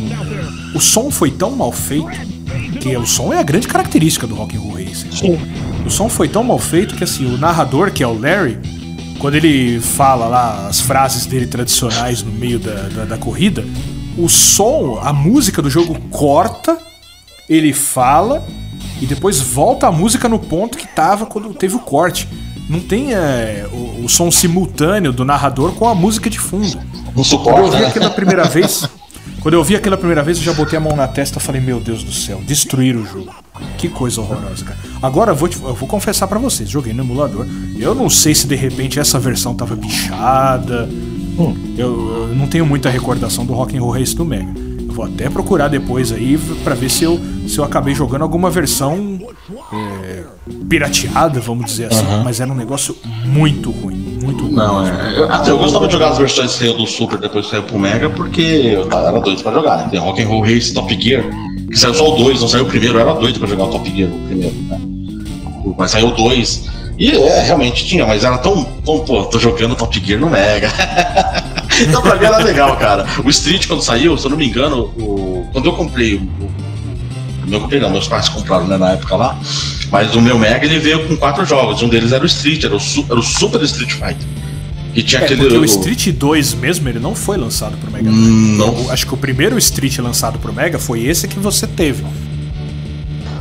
[0.73, 2.38] o som foi tão mal feito
[2.79, 5.11] que o som é a grande característica do Rock and Roll Racing.
[5.11, 5.39] sim.
[5.85, 8.57] O som foi tão mal feito que assim, o narrador, que é o Larry,
[9.19, 13.65] quando ele fala lá as frases dele tradicionais no meio da, da, da corrida,
[14.17, 16.77] o som, a música do jogo corta,
[17.49, 18.45] ele fala
[19.01, 22.27] e depois volta a música no ponto que tava quando teve o corte.
[22.69, 26.75] Não tem é, o, o som simultâneo do narrador com a música de fundo.
[26.75, 27.87] Não Quando eu suporta, ouvi né?
[27.87, 28.87] aquela primeira vez,
[29.41, 31.61] quando eu vi aquela primeira vez, eu já botei a mão na testa e falei,
[31.61, 33.33] meu Deus do céu, destruir o jogo.
[33.77, 34.77] Que coisa horrorosa, cara.
[35.01, 37.45] Agora eu vou, te- eu vou confessar pra vocês, joguei no emulador.
[37.77, 40.87] Eu não sei se de repente essa versão tava bichada.
[41.37, 41.55] Hum.
[41.77, 44.51] Eu, eu não tenho muita recordação do Rock and Roll Race do Mega.
[44.87, 48.49] Eu vou até procurar depois aí pra ver se eu, se eu acabei jogando alguma
[48.49, 49.19] versão
[49.73, 50.23] é,
[50.69, 52.03] pirateada, vamos dizer assim.
[52.23, 54.53] Mas era um negócio muito ruim, muito ruim.
[54.53, 55.13] Não, é.
[55.17, 57.63] Eu, até eu gostava de jogar as versões que saiu do Super depois que saiu
[57.63, 59.87] pro Mega, porque eu era doido pra jogar, né?
[59.91, 61.23] Tem Rock and Roll Race Top Gear,
[61.69, 63.67] que saiu só o 2, não saiu o primeiro, eu era doido pra jogar o
[63.69, 64.79] Top Gear, o primeiro, né?
[65.77, 66.79] Mas saiu o 2.
[66.97, 68.99] E é, realmente tinha, mas era tão, tão.
[68.99, 70.69] Pô, tô jogando Top Gear no Mega.
[71.79, 73.05] então pra mim era legal, cara.
[73.23, 76.27] O Street, quando saiu, se eu não me engano, o- quando eu comprei o
[77.47, 79.35] meu comprei não, meus pais compraram né, na época lá.
[79.91, 81.81] Mas o meu Mega ele veio com quatro jogos.
[81.81, 84.27] Um deles era o Street, era o, era o Super Street Fighter.
[84.93, 85.41] Que tinha É, aquele.
[85.41, 88.09] porque o Street 2 mesmo, ele não foi lançado pro Mega.
[88.09, 88.85] Hum, não.
[88.85, 92.03] O- Acho que o primeiro Street lançado pro Mega foi esse que você teve.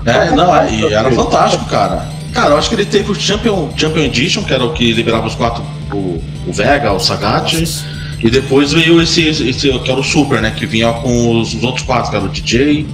[0.04, 2.08] É, não, é, e era fantástico, cara.
[2.32, 5.26] Cara, eu acho que ele teve o Champion, Champion Edition, que era o que liberava
[5.26, 7.54] os quatro, o, o Vega, o Sagat,
[8.22, 10.50] e depois veio esse, esse, esse que era o Super, né?
[10.56, 12.87] Que vinha com os, os outros quatro, que era o DJ,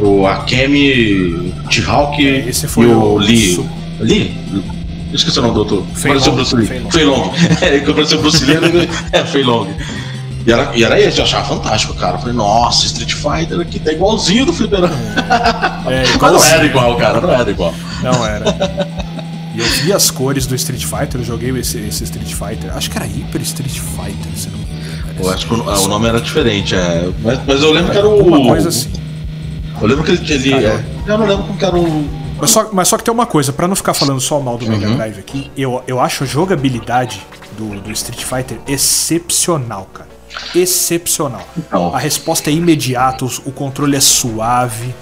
[0.00, 3.54] o Akemi, o T-Hawk É, e o, o Lee.
[3.54, 3.68] Su-
[4.00, 4.34] Lee?
[4.52, 5.86] Eu Esqueci o nome do outro.
[5.94, 6.66] Fei Pareceu Bruce Lee.
[6.66, 6.90] Fei Long.
[6.90, 7.32] Fei Long.
[7.60, 9.66] É, que o Bruce Lee, é, Fei Long.
[10.46, 12.14] E era, e era esse, eu achava fantástico, cara.
[12.14, 14.94] Eu falei, nossa, Street Fighter aqui tá igualzinho do Fliperama.
[15.86, 17.74] É, Mas não era igual, cara, não era igual.
[18.02, 18.88] Não era.
[19.54, 22.74] E eu vi as cores do Street Fighter, eu joguei esse, esse Street Fighter.
[22.74, 24.80] Acho que era Hyper Street Fighter, se não me engano.
[25.18, 27.08] Eu acho que o, o nome era diferente, é.
[27.22, 28.22] Mas, mas eu lembro que era o.
[28.26, 28.88] Uma coisa assim.
[29.80, 30.32] Eu lembro que ele.
[30.52, 32.08] ele- Ah, eu não lembro como que era o.
[32.38, 34.66] Mas só, mas só que tem uma coisa, pra não ficar falando só mal do
[34.66, 34.96] Mega Uhum.
[34.96, 37.20] Drive aqui, eu, eu acho a jogabilidade
[37.58, 40.08] do, do Street Fighter excepcional, cara.
[40.54, 41.42] Excepcional.
[41.56, 41.94] Então.
[41.94, 44.94] A resposta é imediata, os- o controle é suave,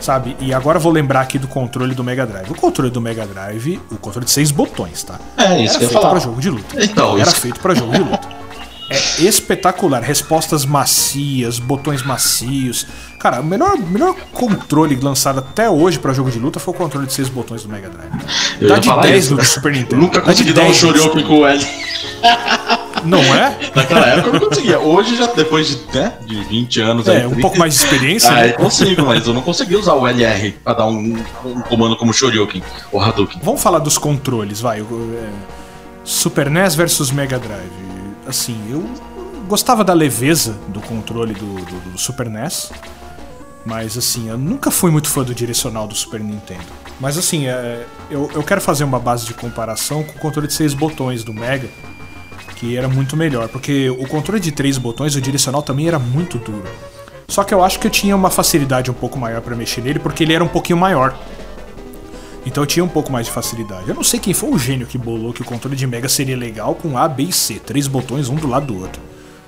[0.00, 0.36] sabe?
[0.40, 2.50] E agora eu vou lembrar aqui do controle do Mega Drive.
[2.50, 5.18] O controle do Mega Drive, o controle de seis botões, tá?
[5.36, 6.10] É, isso Era que eu feito falar.
[6.10, 6.84] pra jogo de luta.
[6.84, 8.28] Então, Era isso- feito pra jogo de luta.
[8.92, 12.86] É espetacular, respostas macias, botões macios.
[13.18, 17.06] Cara, o melhor, melhor controle lançado até hoje pra jogo de luta foi o controle
[17.06, 18.12] de seis botões do Mega Drive.
[18.60, 19.44] Eu Dá ia de falar 10 isso, do né?
[19.44, 20.02] Super Nintendo.
[20.02, 21.66] nunca de consegui dar um 10 do shoryuken com o L.
[23.04, 23.58] Não é?
[23.74, 24.78] Naquela época eu não conseguia.
[24.78, 27.08] Hoje, já depois de, né, de 20 anos.
[27.08, 28.30] É, aí, um pouco mais de experiência.
[28.30, 28.50] Ah, né?
[28.50, 32.12] eu consigo, mas eu não conseguia usar o LR pra dar um, um comando como
[32.12, 33.40] Shoryuken ou Hadouken.
[33.42, 34.80] Vamos falar dos controles, vai.
[34.80, 34.84] É,
[36.04, 37.81] Super NES versus Mega Drive.
[38.32, 38.82] Assim, eu
[39.46, 42.72] gostava da leveza do controle do, do, do Super NES.
[43.62, 46.64] Mas assim, eu nunca fui muito fã do direcional do Super Nintendo.
[46.98, 50.54] Mas assim, é, eu, eu quero fazer uma base de comparação com o controle de
[50.54, 51.68] seis botões do Mega,
[52.56, 56.38] que era muito melhor, porque o controle de três botões, o direcional também era muito
[56.38, 56.64] duro.
[57.28, 59.98] Só que eu acho que eu tinha uma facilidade um pouco maior para mexer nele,
[59.98, 61.14] porque ele era um pouquinho maior.
[62.44, 63.88] Então eu tinha um pouco mais de facilidade.
[63.88, 66.36] Eu não sei quem foi o gênio que bolou que o controle de Mega seria
[66.36, 69.00] legal com A, B e C, três botões um do lado do outro.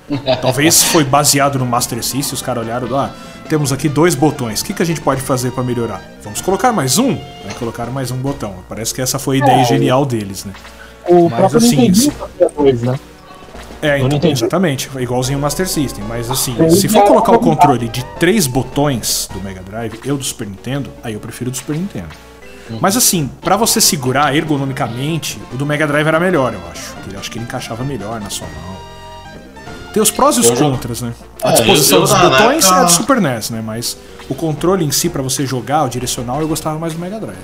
[0.41, 3.11] Talvez foi baseado no Master System, os caras olharam, ah,
[3.49, 6.03] temos aqui dois botões, o que, que a gente pode fazer para melhorar?
[6.23, 7.13] Vamos colocar mais um?
[7.13, 8.57] Aí colocaram mais um botão.
[8.69, 10.53] Parece que essa foi a ideia é, genial deles, né?
[11.09, 12.15] O Mas, próprio assim, Nintendo
[12.57, 12.99] dois, né?
[13.83, 16.05] É, então, exatamente, igualzinho o Master System.
[16.05, 20.25] Mas assim, se for colocar o controle de três botões do Mega Drive, eu do
[20.25, 22.09] Super Nintendo, aí eu prefiro o do Super Nintendo.
[22.70, 22.79] Uhum.
[22.81, 26.94] Mas assim, para você segurar ergonomicamente, o do Mega Drive era melhor, eu acho.
[27.12, 28.74] Eu acho que ele encaixava melhor na sua mão.
[29.92, 31.12] Tem os prós e os contras, né?
[31.40, 33.62] A é, disposição dos botões é do Super NES, né?
[33.64, 33.96] Mas
[34.29, 37.38] o controle em si, para você jogar, o direcional, eu gostava mais do Mega Drive.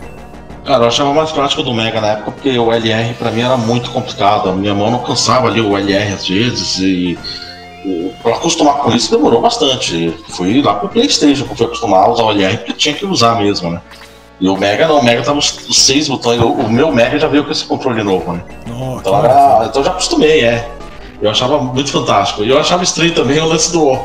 [0.64, 3.56] Cara, eu achava mais prático do Mega na época, porque o LR para mim era
[3.56, 4.48] muito complicado.
[4.48, 7.18] A minha mão não cansava ali o LR às vezes e.
[8.22, 10.14] Pra acostumar com isso demorou bastante.
[10.30, 13.70] Fui lá pro Playstation pra acostumar a usar o LR porque tinha que usar mesmo,
[13.70, 13.80] né?
[14.40, 16.40] E o Mega não, o Mega tava os, os seis botões.
[16.40, 18.42] O, o, meu Mega já veio com esse controle novo, né?
[18.68, 20.66] Oh, então, era, então já acostumei, é.
[21.20, 22.42] Eu achava muito fantástico.
[22.42, 23.98] E eu achava estranho também o lance do,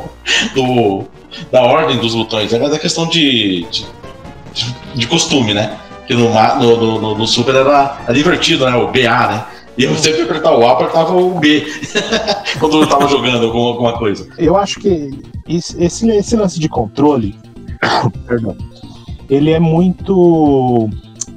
[0.54, 1.06] do
[1.52, 2.52] da ordem dos botões.
[2.52, 3.86] É da questão de, de,
[4.96, 5.78] de, costume, né?
[6.06, 8.76] Que no, no, no, no, Super era, era divertido, né?
[8.76, 9.46] O BA, né?
[9.78, 11.66] E eu sempre apertava o A, apertava o B
[12.60, 14.28] quando eu tava jogando alguma, alguma coisa.
[14.38, 15.12] Eu acho que
[15.48, 17.36] esse, esse lance de controle,
[18.28, 18.56] perdão,
[19.30, 20.90] ele é muito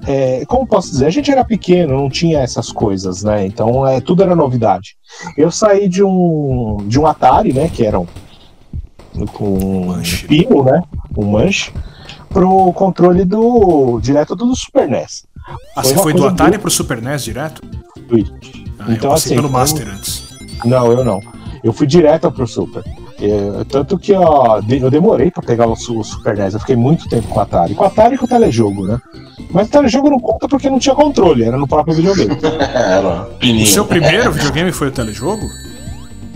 [0.07, 3.44] é, como posso dizer, a gente era pequeno, não tinha essas coisas, né?
[3.44, 4.96] Então é, tudo era novidade.
[5.37, 7.68] Eu saí de um de um Atari, né?
[7.68, 8.07] Que era um,
[9.33, 10.83] com um pino, né?
[11.16, 11.72] Um manche,
[12.31, 15.27] pro controle do direto do Super NES.
[15.77, 16.61] Ah, foi você foi do Atari do...
[16.61, 17.62] pro Super NES direto?
[18.09, 18.24] Fui.
[18.79, 20.29] Ah, então, eu assim, pelo Master antes.
[20.64, 21.20] Não, eu não.
[21.62, 22.83] Eu fui direto pro Super.
[23.20, 27.26] É, tanto que ó, eu demorei para pegar o, Super NES, eu fiquei muito tempo
[27.28, 27.74] com o Atari.
[27.74, 28.98] Com o Atari e com o telejogo, né?
[29.50, 32.37] Mas o telejogo não conta porque não tinha controle, era no próprio videogame.
[32.74, 35.46] era O seu primeiro videogame foi o telejogo?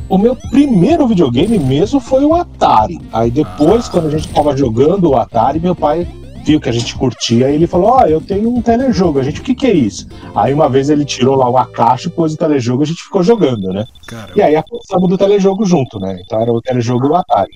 [0.09, 3.01] O meu primeiro videogame mesmo foi o Atari.
[3.13, 3.91] Aí depois, ah.
[3.93, 6.07] quando a gente tava jogando o Atari, meu pai
[6.43, 9.19] viu que a gente curtia e ele falou: Ó, oh, eu tenho um telejogo.
[9.19, 10.07] A gente, o que, que é isso?
[10.35, 13.23] Aí uma vez ele tirou lá uma caixa, pôs o telejogo e a gente ficou
[13.23, 13.87] jogando, né?
[14.07, 14.33] Caramba.
[14.37, 16.19] E aí apostamos do telejogo junto, né?
[16.25, 17.53] Então era o telejogo do Atari.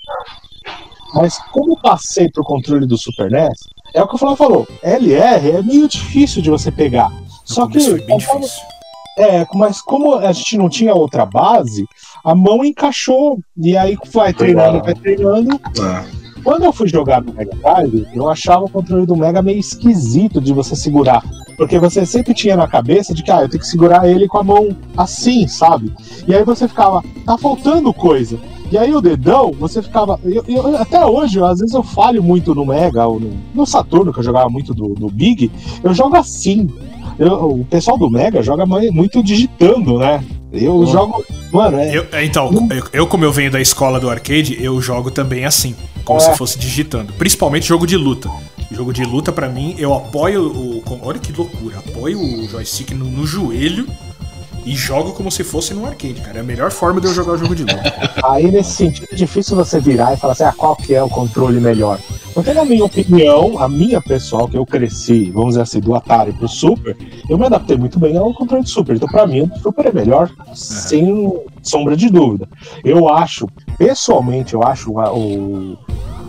[1.14, 3.59] Mas como passei pro controle do Super NES,
[3.94, 7.11] é o que o Flávio falou: LR é meio difícil de você pegar.
[7.11, 7.81] No Só que.
[7.81, 8.62] Foi bem difícil.
[9.18, 11.87] É, mas como a gente não tinha outra base,
[12.22, 13.38] a mão encaixou.
[13.57, 15.59] E aí vai treinando, vai treinando.
[15.81, 16.26] É.
[16.47, 20.41] Quando eu fui jogar no Mega Drive, eu achava o controle do Mega meio esquisito
[20.41, 21.21] de você segurar.
[21.57, 24.39] Porque você sempre tinha na cabeça de que ah, eu tenho que segurar ele com
[24.39, 25.93] a mão assim, sabe?
[26.25, 28.39] E aí você ficava, tá faltando coisa.
[28.71, 30.21] E aí o dedão, você ficava.
[30.23, 34.13] Eu, eu, até hoje, às vezes eu falho muito no Mega ou no, no Saturno,
[34.13, 35.51] que eu jogava muito do, do Big,
[35.83, 36.69] eu jogo assim.
[37.19, 40.25] Eu, o pessoal do Mega joga muito digitando, né?
[40.53, 40.87] Eu oh.
[40.87, 41.25] jogo.
[41.51, 41.97] Mano, é.
[41.97, 45.75] Eu, então, eu, eu, como eu venho da escola do arcade, eu jogo também assim
[46.07, 46.23] como é.
[46.23, 47.12] se fosse digitando.
[47.14, 48.31] Principalmente jogo de luta.
[48.71, 50.83] Jogo de luta, para mim, eu apoio o.
[51.03, 53.87] Olha que loucura, apoio o joystick no, no joelho
[54.67, 56.39] e jogo como se fosse no arcade, cara.
[56.39, 57.81] É a melhor forma de eu jogar o jogo de luta.
[58.25, 61.09] Aí, nesse sentido, é difícil você virar e falar assim, ah, qual que é o
[61.09, 62.01] controle melhor?
[62.35, 66.33] Porque, na minha opinião, a minha pessoal, que eu cresci, vamos dizer assim, do Atari
[66.33, 66.97] pro Super,
[67.31, 68.97] eu me adaptei muito bem ao controle do Super.
[68.97, 70.55] Então, pra mim, o Super é melhor, uhum.
[70.55, 72.49] sem sombra de dúvida.
[72.85, 73.47] Eu acho,
[73.79, 75.79] pessoalmente, eu acho o,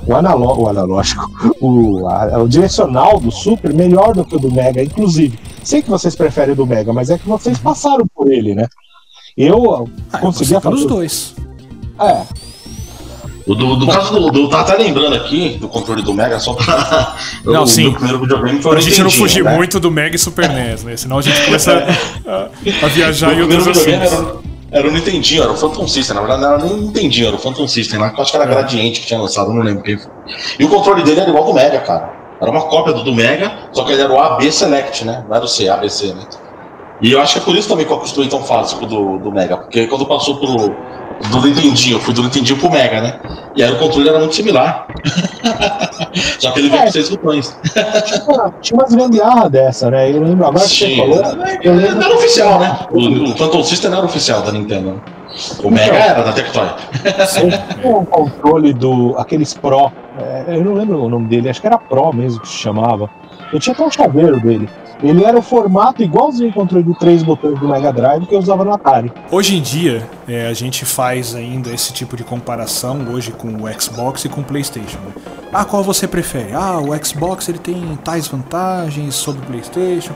[0.06, 1.28] o, analó o analógico,
[1.60, 5.40] o, a, o direcional do Super melhor do que o do Mega, inclusive.
[5.68, 8.68] Sei que vocês preferem o do Mega, mas é que vocês passaram por ele, né?
[9.36, 10.76] Eu ah, conseguia fazer.
[10.78, 11.36] os dois.
[12.00, 12.22] É.
[13.46, 14.50] O do, do caso do, do.
[14.50, 17.18] Tá até lembrando aqui do controle do Mega, só pra.
[17.44, 17.92] Não, o, sim.
[17.92, 19.58] primeiro videogame foi pra gente não fugir né?
[19.58, 20.96] muito do Mega e Super NES, né?
[20.96, 21.74] Senão a gente começa
[22.26, 24.48] a, a viajar em outros assuntos.
[24.72, 27.36] Era o Nintendinho, era o Phantom System, na verdade não era nem o Nintendinho, era
[27.36, 28.54] o Phantom System lá, que eu acho que era é.
[28.54, 30.12] Gradiente que tinha lançado, não lembro quem foi.
[30.58, 32.17] E o controle dele era igual do Mega, cara.
[32.40, 35.24] Era uma cópia do, do Mega, só que ele era o AB Select, né?
[35.28, 36.22] Não era o C, ABC, né?
[37.02, 39.32] E eu acho que é por isso também que eu acostumei tão fácil do, do
[39.32, 40.76] Mega, porque quando passou pro
[41.32, 43.20] do Nintendinho, eu fui do Nintendinho pro Mega, né?
[43.56, 44.86] E aí o controle era muito similar.
[46.40, 46.86] Só que ele veio É.
[46.86, 47.58] com seis botões.
[48.06, 50.12] Tinha, tinha umas gambiarras dessa, né?
[50.12, 51.16] Eu lembro agora que você Sim, falou.
[51.64, 52.80] Eu não lembro era oficial, né?
[52.92, 55.02] O, o Phantom System não era oficial da Nintendo.
[55.64, 56.68] O Mega era da Tectoy.
[57.34, 59.16] tinha um controle do.
[59.18, 59.92] aqueles Pro.
[60.20, 63.10] é, eu não lembro o nome dele, acho que era Pro mesmo que se chamava.
[63.54, 64.68] Eu tinha até um chaveiro dele.
[65.04, 68.40] Ele era o formato igualzinho o controle de três botões do Mega Drive que eu
[68.40, 69.14] usava no Atari.
[69.30, 73.80] Hoje em dia, é, a gente faz ainda esse tipo de comparação hoje com o
[73.80, 74.98] Xbox e com o PlayStation.
[75.54, 76.52] Ah, qual você prefere?
[76.54, 80.14] Ah, o Xbox ele tem tais vantagens sobre o PlayStation,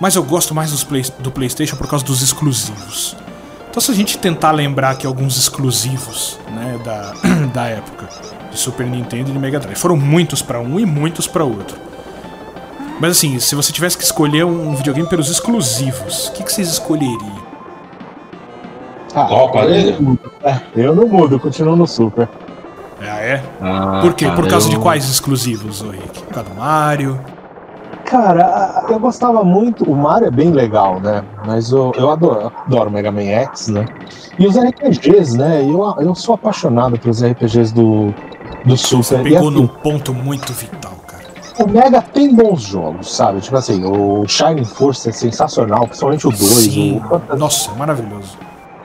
[0.00, 3.16] mas eu gosto mais dos play- do PlayStation por causa dos exclusivos.
[3.74, 7.12] Então, se a gente tentar lembrar aqui alguns exclusivos né, da,
[7.52, 8.08] da época
[8.48, 11.76] de Super Nintendo e de Mega Drive, foram muitos pra um e muitos pra outro.
[13.00, 16.68] Mas assim, se você tivesse que escolher um videogame pelos exclusivos, o que, que vocês
[16.68, 17.42] escolheriam?
[19.12, 20.18] Ah, Qual aparelho?
[20.44, 22.28] é, eu não mudo, eu continuo no Super.
[23.00, 23.42] Ah, é?
[23.60, 24.26] Ah, Por quê?
[24.26, 26.20] Por cara, causa de eu- quais exclusivos, ô Rick?
[26.22, 27.18] Por causa do Mario?
[28.04, 29.84] Cara, eu gostava muito.
[29.90, 31.24] O Mario é bem legal, né?
[31.46, 33.86] Mas eu, eu adoro, adoro Mega Man X, né?
[34.38, 35.62] E os RPGs, né?
[35.62, 38.14] Eu, eu sou apaixonado pelos RPGs do,
[38.64, 39.20] do Você Super.
[39.20, 41.24] E pegou assim, num ponto muito vital, cara.
[41.64, 43.40] o Mega tem bons jogos, sabe?
[43.40, 46.40] Tipo assim, o Shining Force é sensacional, principalmente o 2.
[46.42, 46.98] Sim.
[46.98, 48.36] O, Phantasy- Nossa, é maravilhoso.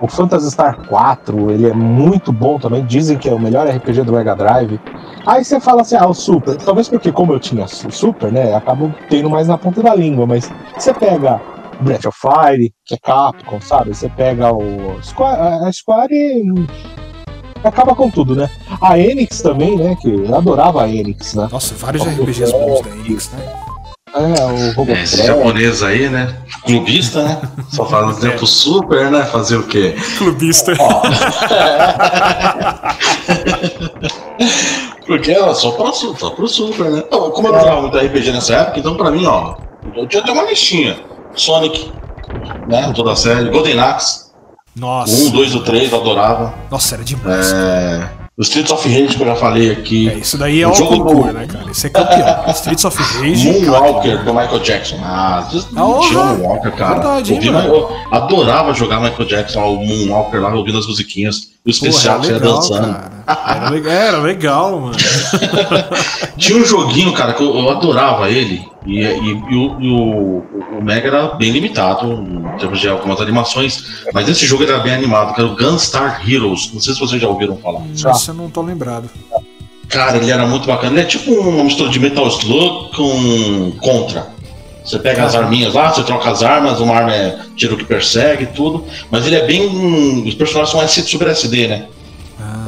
[0.01, 2.85] O Phantasy Star 4, ele é muito bom também.
[2.85, 4.79] Dizem que é o melhor RPG do Mega Drive.
[5.25, 6.55] Aí você fala assim, ah, o Super.
[6.57, 8.55] Talvez porque, como eu tinha o Super, né?
[8.55, 10.25] Acabo tendo mais na ponta da língua.
[10.25, 11.41] Mas você pega
[11.81, 13.93] Breath of Fire, que é Capcom, sabe?
[13.93, 16.53] Você pega o Square, a Square e
[17.63, 18.49] acaba com tudo, né?
[18.81, 19.95] A Enix também, né?
[19.99, 21.47] Que eu adorava a Enix, né?
[21.51, 23.68] Nossa, vários RPGs bons da Enix, né?
[24.13, 25.03] É, o É, Robotech.
[25.03, 26.35] esse japonês aí, né?
[26.65, 27.41] Clubista, né?
[27.69, 29.23] Só faz o tempo super, né?
[29.25, 29.95] Fazer o quê?
[30.17, 30.73] Clubista.
[35.05, 37.03] Porque ó, só, su- só pro super, né?
[37.05, 39.55] Então, como eu não jogava muito RPG nessa época, então pra mim, ó,
[39.95, 40.99] eu tinha até uma listinha.
[41.35, 41.91] Sonic,
[42.67, 42.91] né?
[42.95, 43.49] Toda a série.
[43.49, 44.29] Golden Axe,
[44.75, 45.13] Nossa.
[45.13, 46.53] o 1, 2 e 3, eu adorava.
[46.69, 47.51] Nossa, era demais.
[47.53, 48.09] É,
[48.39, 50.10] o Streets of Rage que eu já falei aqui.
[50.10, 51.69] É, isso daí é O jogo concurso, do- né, cara?
[51.69, 52.43] Isso é campeão.
[52.52, 53.52] Streets of Rage.
[53.52, 54.97] Moonwalker do Michael Jackson.
[55.04, 56.23] Ah, vocês não Ah, tinha.
[56.23, 56.93] Moonwalker, cara.
[56.95, 61.38] Verdade, hein, eu adorava jogar Michael Jackson, o Moonwalker lá, ouvindo as musiquinhas.
[61.38, 62.95] O Porra, especial que legal, dançando.
[63.28, 64.95] Era legal, era legal, mano.
[66.38, 68.65] Tinha um joguinho, cara, que eu, eu adorava ele.
[68.86, 70.43] E, e- e o, e o-
[70.80, 72.08] o Mega era bem limitado
[72.59, 73.83] em termos de algumas animações.
[74.13, 76.71] Mas esse jogo era bem animado, que era o Gunstar Heroes.
[76.73, 77.81] Não sei se vocês já ouviram falar.
[78.03, 79.09] Nossa, eu não tô lembrado.
[79.87, 80.91] Cara, ele era muito bacana.
[80.93, 84.27] Ele é tipo uma mistura de Metal Slug com Contra.
[84.83, 88.47] Você pega as arminhas lá, você troca as armas, uma arma é tiro que persegue
[88.47, 88.83] tudo.
[89.09, 90.27] Mas ele é bem.
[90.27, 91.85] Os personagens são SD, super SD, né?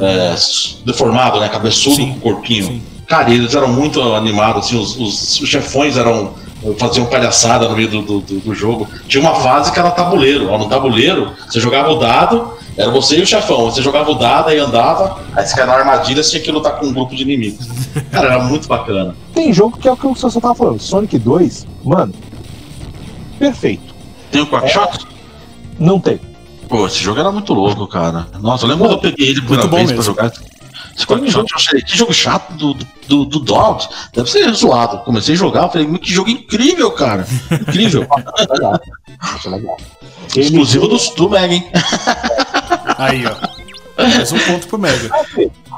[0.00, 1.48] É, s- deformado, né?
[1.48, 2.66] Cabeçudo Sim, corpinho.
[2.66, 2.82] sim.
[3.06, 6.32] Cara, eles eram muito animados, assim, os, os- os chefões eram.
[6.78, 8.88] Faziam palhaçada no meio do, do, do- do jogo.
[9.08, 10.48] Tinha uma fase que era tabuleiro.
[10.50, 13.64] Ó, no tabuleiro, você jogava o dado, era você e o chefão.
[13.70, 16.78] Você jogava o dado e andava, aí você caía na armadilha, você tinha que lutar
[16.78, 17.66] com um grupo de inimigos.
[18.10, 19.14] Cara, era muito bacana.
[19.34, 20.80] Tem jogo que é o que o Sassou tava falando.
[20.80, 22.12] Sonic 2, mano,
[23.38, 23.92] perfeito.
[24.30, 25.06] Tem o Quackshot?
[25.78, 26.20] Não tem.
[26.68, 28.26] Pô, esse jogo era muito louco, cara.
[28.40, 30.32] Nossa, eu lembro quando eu peguei ele a primeira vez pra
[30.96, 30.96] jogar.
[30.96, 32.74] Esse Quackshot, eu achei, que jogo chato do,
[33.08, 33.88] do, do Dogs.
[34.14, 34.98] Deve ser zoado.
[35.04, 37.26] Comecei a jogar, falei, que jogo incrível, cara.
[37.50, 38.06] Incrível.
[40.36, 41.66] Exclusivo do, do Mega, hein?
[42.98, 43.34] Aí, ó.
[43.98, 45.10] Mais um ponto pro Mega.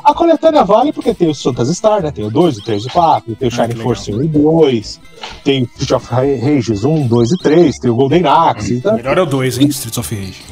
[0.05, 2.11] A coletânea vale porque tem o Phantasy Star, né?
[2.11, 4.23] Tem o 2, o 3 e o 4, tem o Ah, Shining que Force 1
[4.23, 5.01] e 2,
[5.43, 8.75] tem o Street of Rages 1, 2 e 3, tem o Golden Axe.
[8.75, 9.69] Então, Melhor é o 2, hein?
[9.69, 10.43] Streets of Rage.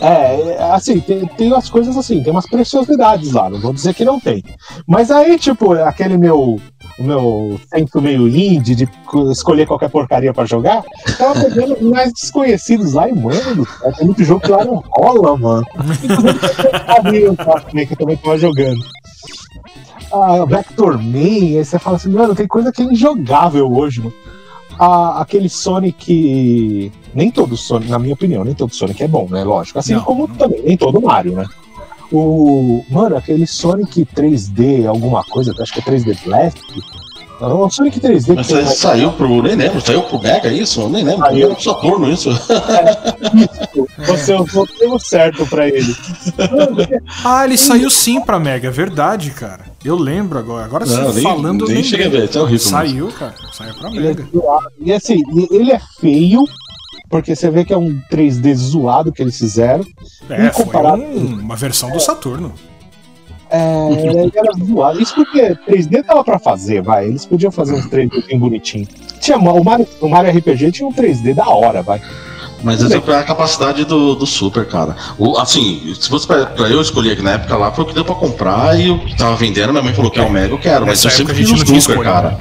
[0.00, 3.94] É, é, assim, tem, tem as coisas assim, tem umas preciosidades lá, não vou dizer
[3.94, 4.42] que não tem.
[4.86, 6.60] Mas aí, tipo, aquele meu.
[6.98, 10.82] O meu senso meio indie de co- escolher qualquer porcaria pra jogar,
[11.18, 13.66] tava pegando mais desconhecidos lá e, mano,
[13.98, 15.66] tem muito jogo que lá não rola, mano.
[17.70, 18.80] Que eu também tava jogando.
[20.10, 21.18] Ah, Vector Man,
[21.58, 24.14] aí você fala assim, mano, tem coisa que é injogável hoje, mano.
[24.78, 26.92] Ah, aquele Sonic.
[27.14, 29.42] Nem todo Sonic, na minha opinião, nem todo Sonic é bom, né?
[29.44, 29.78] Lógico.
[29.78, 30.34] Assim Não, como não.
[30.36, 31.46] também, nem todo Mario, né?
[32.12, 32.84] O.
[32.90, 36.60] Mano, aquele Sonic 3D, alguma coisa, acho que é 3D Blast.
[37.40, 39.42] Não, o Sonic 3D Mas que tem sa- saiu pro.
[39.42, 40.80] Nem lembro, saiu pro Mega isso?
[40.82, 41.26] Eu nem lembro.
[41.26, 41.40] Saiu.
[41.40, 42.30] Saiu pro Saturno isso.
[44.06, 45.94] Você usou o termo certo pra ele.
[47.24, 49.65] Ah, ele saiu sim pra Mega, é verdade, cara.
[49.86, 50.64] Eu lembro agora.
[50.64, 51.84] Agora você Não, nem- falando, eu nem lembrei.
[51.84, 53.34] cheguei a ver, é horrível Saiu, cara.
[53.52, 54.28] Saiu pra é Mega.
[54.80, 56.42] E assim, ele é feio,
[57.08, 59.84] porque você vê que é um 3D zoado que eles fizeram.
[60.28, 61.02] É, comparado...
[61.02, 62.52] foi um, uma versão do Saturno.
[63.48, 65.00] É, ele era zoado.
[65.00, 67.06] Isso porque 3D tava pra fazer, vai.
[67.06, 68.88] Eles podiam fazer uns 3D bem bonitinho.
[69.20, 72.02] Tinha, o, Mario, o Mario RPG tinha um 3D da hora, vai.
[72.66, 74.96] Mas essa é a capacidade do, do Super, cara.
[75.16, 77.94] O, assim, se fosse pra, pra, eu escolher aqui na época lá, foi o que
[77.94, 80.52] deu pra comprar e o que tava vendendo, minha mãe falou que é o Mega,
[80.52, 80.84] eu quero.
[80.84, 82.30] Mas eu sempre fiz o Super, cara.
[82.30, 82.38] Né?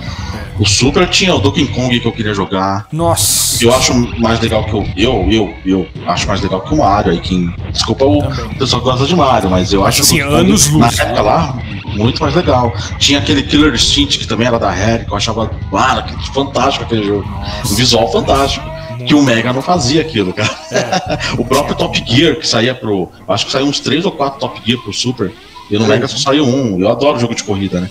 [0.60, 2.88] O Super tinha o Donkey Kong que eu queria jogar.
[2.92, 3.64] Nossa.
[3.64, 4.84] Eu acho mais legal que o.
[4.98, 7.20] Eu, eu, eu acho mais legal que o Mario aí.
[7.20, 8.24] Quem, desculpa o
[8.58, 10.98] pessoal que gosta de Mario, mas eu mas, acho assim, anos Kong, luz.
[10.98, 11.60] Na época lá,
[11.96, 12.74] muito mais legal.
[12.98, 15.52] Tinha aquele Killer Instinct que também era da Rare, que eu achava.
[15.72, 16.04] Mano,
[16.34, 17.28] fantástico aquele jogo.
[17.70, 18.75] Um visual fantástico
[19.06, 20.49] que o Mega não fazia aquilo, cara.
[20.72, 21.36] É.
[21.39, 23.10] o próprio Top Gear, que saía pro.
[23.28, 25.32] Acho que saiu uns 3 ou 4 Top Gear pro Super.
[25.70, 25.88] E no é.
[25.88, 26.80] Mega só saiu um.
[26.80, 27.89] Eu adoro jogo de corrida, né?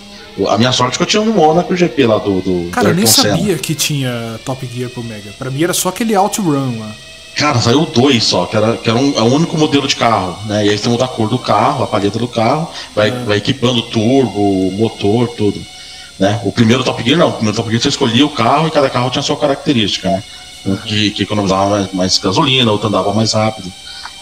[0.49, 2.41] A minha sorte é que eu tinha um Monaco GP lá do.
[2.41, 5.31] do Cara, do eu nem sabia que tinha Top Gear pro Mega.
[5.37, 6.91] Pra mim era só aquele Outrun lá.
[7.35, 10.37] Cara, saiu dois só, que era, que era um, é o único modelo de carro,
[10.45, 10.65] né?
[10.65, 13.11] E aí você muda a cor do carro, a palheta do carro, vai, é.
[13.11, 15.61] vai equipando turbo, motor, tudo.
[16.17, 16.39] Né?
[16.45, 18.89] O primeiro Top Gear não, o primeiro Top Gear você escolhia o carro e cada
[18.89, 20.23] carro tinha a sua característica, né?
[20.85, 23.71] Que, economizava mais, mais gasolina, outro andava mais rápido.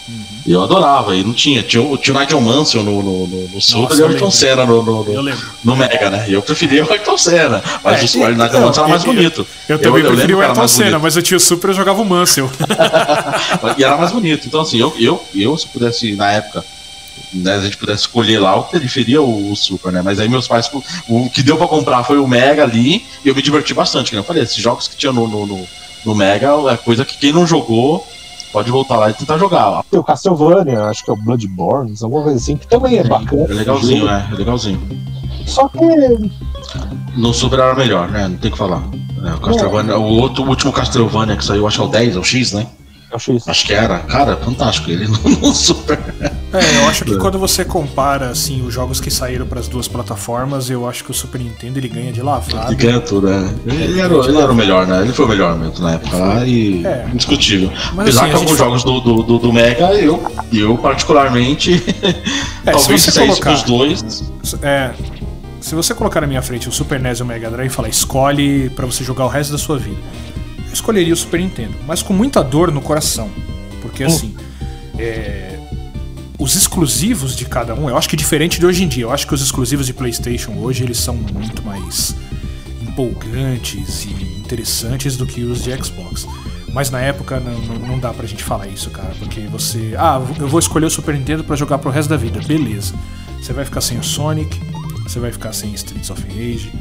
[0.07, 0.23] Uhum.
[0.45, 1.63] Eu adorava, e não tinha.
[1.63, 4.83] Tinha, tinha o Nigel Mansell no, no, no, no Super e o Ayrton Senna no,
[4.83, 6.25] no, no, no, Mega, né?
[6.27, 9.47] E eu preferia o Ayrton Senna, mas é, o Nigel Mansell era mais bonito.
[9.69, 12.01] Eu, eu também eu, preferia o Ayrton Senna, mas eu tinha o Super e jogava
[12.01, 12.51] o Mansell.
[13.77, 14.45] e era mais bonito.
[14.45, 16.65] Então, assim, eu, eu, eu se pudesse, na época,
[17.33, 20.01] né, a gente pudesse escolher lá, eu preferia o, o, Super, né?
[20.03, 20.69] Mas aí meus pais,
[21.07, 24.11] o, o que deu pra comprar foi o Mega ali, e eu me diverti bastante,
[24.11, 25.67] que eu falei, esses jogos que tinha no, no, no,
[26.05, 28.05] no Mega é coisa que quem não jogou
[28.51, 29.83] pode voltar lá e tentar jogar.
[29.89, 33.45] Tem o Castlevania, acho que é o Bloodborne, alguma coisa assim, que também é bacana.
[33.49, 34.81] É legalzinho, é, é legalzinho.
[35.45, 35.79] Só que.
[37.15, 38.27] No Super era melhor, né?
[38.27, 38.83] Não tem o que falar.
[39.25, 42.15] É, o, Castlevania, o outro o último Castlevania que saiu, acho que é o 10,
[42.15, 42.67] é o X, né?
[43.13, 43.49] Acho isso.
[43.49, 43.99] Acho que era.
[43.99, 44.89] Cara, fantástico.
[44.89, 45.99] Ele no, no Super.
[46.53, 49.87] É, eu acho que quando você compara assim, os jogos que saíram para as duas
[49.87, 52.67] plataformas, eu acho que o Super Nintendo ele ganha de lavrada.
[52.67, 53.53] Ele ganha tudo, né?
[53.65, 55.01] Ele, era, ele era o melhor, né?
[55.01, 56.85] Ele foi o melhor mesmo na época lá e.
[56.85, 57.07] É.
[57.11, 57.71] Indiscutível.
[57.93, 61.81] Mas, Apesar assim, que alguns jogos do, do, do, do, Mega, eu, eu particularmente.
[62.65, 64.31] É, talvez se você colocar, os dois.
[64.61, 64.91] É.
[65.59, 67.89] Se você colocar na minha frente o Super NES e o Mega Drive e falar,
[67.89, 69.99] escolhe para você jogar o resto da sua vida
[70.73, 73.29] escolheria o Super Nintendo, mas com muita dor no coração.
[73.81, 74.07] Porque hum.
[74.07, 74.35] assim,
[74.97, 75.59] é,
[76.39, 79.03] os exclusivos de cada um, eu acho que diferente de hoje em dia.
[79.03, 82.15] Eu acho que os exclusivos de PlayStation hoje eles são muito mais
[82.81, 86.27] empolgantes e interessantes do que os de Xbox.
[86.73, 89.93] Mas na época não, não, não dá pra gente falar isso, cara, porque você.
[89.97, 92.41] Ah, eu vou escolher o Super Nintendo para jogar pro resto da vida.
[92.41, 92.95] Beleza.
[93.39, 94.59] Você vai ficar sem o Sonic,
[95.03, 96.71] você vai ficar sem Streets of Rage,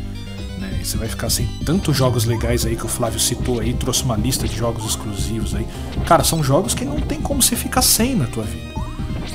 [0.84, 4.16] você vai ficar sem tantos jogos legais aí que o Flávio citou aí, trouxe uma
[4.16, 5.66] lista de jogos exclusivos aí.
[6.06, 8.72] Cara, são jogos que não tem como você ficar sem na tua vida.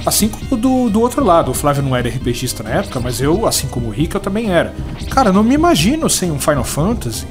[0.06, 3.46] Assim como do, do outro lado, o Flávio não era RPGista na época, mas eu,
[3.46, 4.74] assim como o Rick, eu também era.
[5.10, 7.26] Cara, não me imagino sem um Final Fantasy,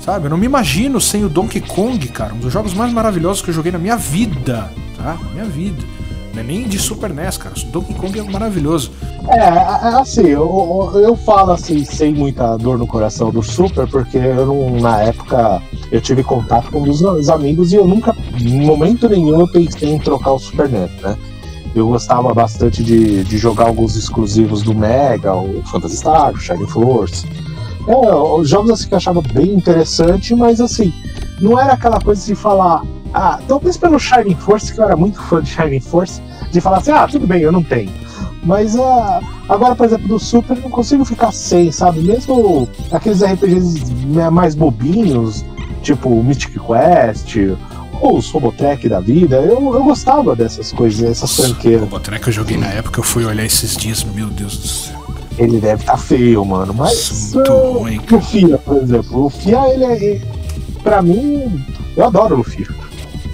[0.00, 0.26] sabe?
[0.26, 2.34] Eu não me imagino sem o Donkey Kong, cara.
[2.34, 5.18] Um dos jogos mais maravilhosos que eu joguei na minha vida, tá?
[5.22, 5.82] Na minha vida.
[6.32, 7.54] Não é nem de Super NES, cara.
[7.66, 8.90] Donkey Kong é maravilhoso.
[9.28, 14.16] É, é, assim, eu, eu falo assim, sem muita dor no coração do Super, porque
[14.16, 18.64] eu não, na época eu tive contato com um dos amigos e eu nunca, em
[18.64, 21.16] momento nenhum, eu pensei em trocar o Super NES, né?
[21.74, 26.66] Eu gostava bastante de, de jogar alguns exclusivos do Mega, o Phantasy Star, o Shining
[26.66, 27.26] Force.
[27.86, 30.92] É, jogos assim que eu achava bem interessante, mas assim,
[31.40, 32.82] não era aquela coisa de falar,
[33.14, 36.78] ah, talvez pelo Shining Force, que eu era muito fã de Shining Force, de falar
[36.78, 37.90] assim, ah, tudo bem, eu não tenho.
[38.42, 42.00] Mas ah, agora, por exemplo, do Super, eu não consigo ficar sem, sabe?
[42.00, 43.94] Mesmo aqueles RPGs
[44.32, 45.44] mais bobinhos,
[45.82, 47.36] tipo Mythic Quest,
[48.00, 51.82] ou os Robotrek da vida, eu, eu gostava dessas coisas, essas franqueiras.
[51.82, 55.02] Robotrek eu joguei na época, eu fui olhar esses dias, meu Deus do céu.
[55.38, 57.32] Ele deve estar tá feio, mano, mas.
[57.32, 58.16] Muito uh, ruim, cara.
[58.16, 59.24] O Fia, por exemplo.
[59.26, 60.20] O Fia, ele é.
[60.82, 61.64] Pra mim,
[61.96, 62.66] eu adoro o Fia.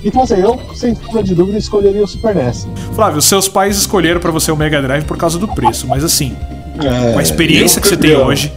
[0.04, 2.68] Então, assim, eu, sem sombra de dúvida, escolheria o Super NES.
[2.94, 6.36] Flávio, seus pais escolheram para você o Mega Drive por causa do preço, mas assim,
[6.82, 8.52] é, com a experiência que você tem hoje,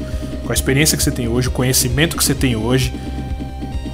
[0.46, 2.94] com a experiência que você tem hoje, o conhecimento que você tem hoje,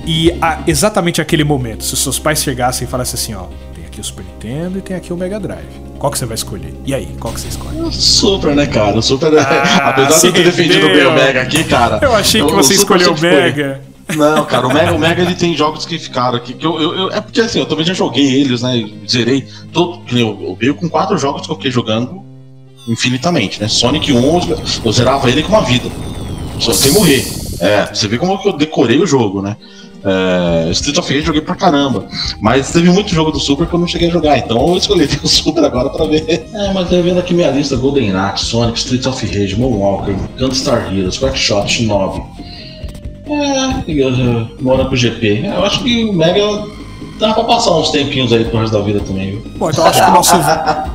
[0.05, 3.85] e a, exatamente aquele momento, se os seus pais chegassem e falassem assim, ó, tem
[3.85, 5.87] aqui o Super Nintendo e tem aqui o Mega Drive.
[5.97, 6.73] Qual que você vai escolher?
[6.85, 7.75] E aí, qual que você escolhe?
[7.91, 8.95] Super, né, cara?
[8.95, 11.99] O Super, ah, apesar de eu ter defendido bem o Mega aqui, cara.
[12.01, 13.81] Eu achei que você escolheu o Mega.
[14.15, 16.53] Não, cara, o Mega, o Mega ele tem jogos que ficaram aqui.
[16.53, 18.89] Que eu, eu, eu, é porque assim, eu também já joguei eles, né?
[19.07, 19.45] Zerei.
[19.73, 22.21] Todo, eu, eu veio com quatro jogos que eu fiquei jogando
[22.87, 23.67] infinitamente, né?
[23.67, 24.41] Sonic 1,
[24.85, 25.89] eu zerava ele com uma vida.
[26.59, 27.27] Só sem morrer.
[27.59, 29.57] É, você vê como eu decorei o jogo, né?
[30.03, 32.07] É, Street of Rage joguei pra caramba.
[32.39, 35.03] Mas teve muito jogo do Super que eu não cheguei a jogar, então eu escolhi
[35.21, 36.47] o Super agora pra ver.
[36.53, 40.93] É, mas eu vendo aqui minha lista: Golden Axe, Sonic, Street of Rage, Moonwalker, Gunstar
[40.93, 42.21] Heroes, Quackshot, Shinobi.
[43.29, 45.43] É, eu, mora pro GP.
[45.45, 46.41] Eu acho que o Mega
[47.19, 49.43] dá pra passar uns tempinhos aí pro resto da vida também, viu?
[49.57, 50.35] Bom, então eu acho que o nosso,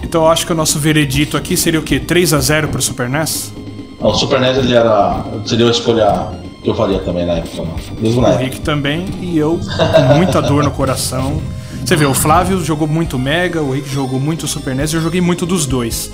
[0.02, 2.00] então acho que o nosso veredito aqui seria o quê?
[2.00, 3.52] 3x0 pro Super NES?
[4.00, 5.24] Não, o Super NES ele era.
[5.46, 6.28] seria a escolha
[6.62, 7.62] que eu faria também na época,
[8.00, 8.44] mesmo na o época.
[8.44, 11.40] Rick também e eu com muita dor no coração.
[11.84, 15.00] Você vê, o Flávio jogou muito Mega, o Rick jogou muito Super NES e eu
[15.00, 16.12] joguei muito dos dois.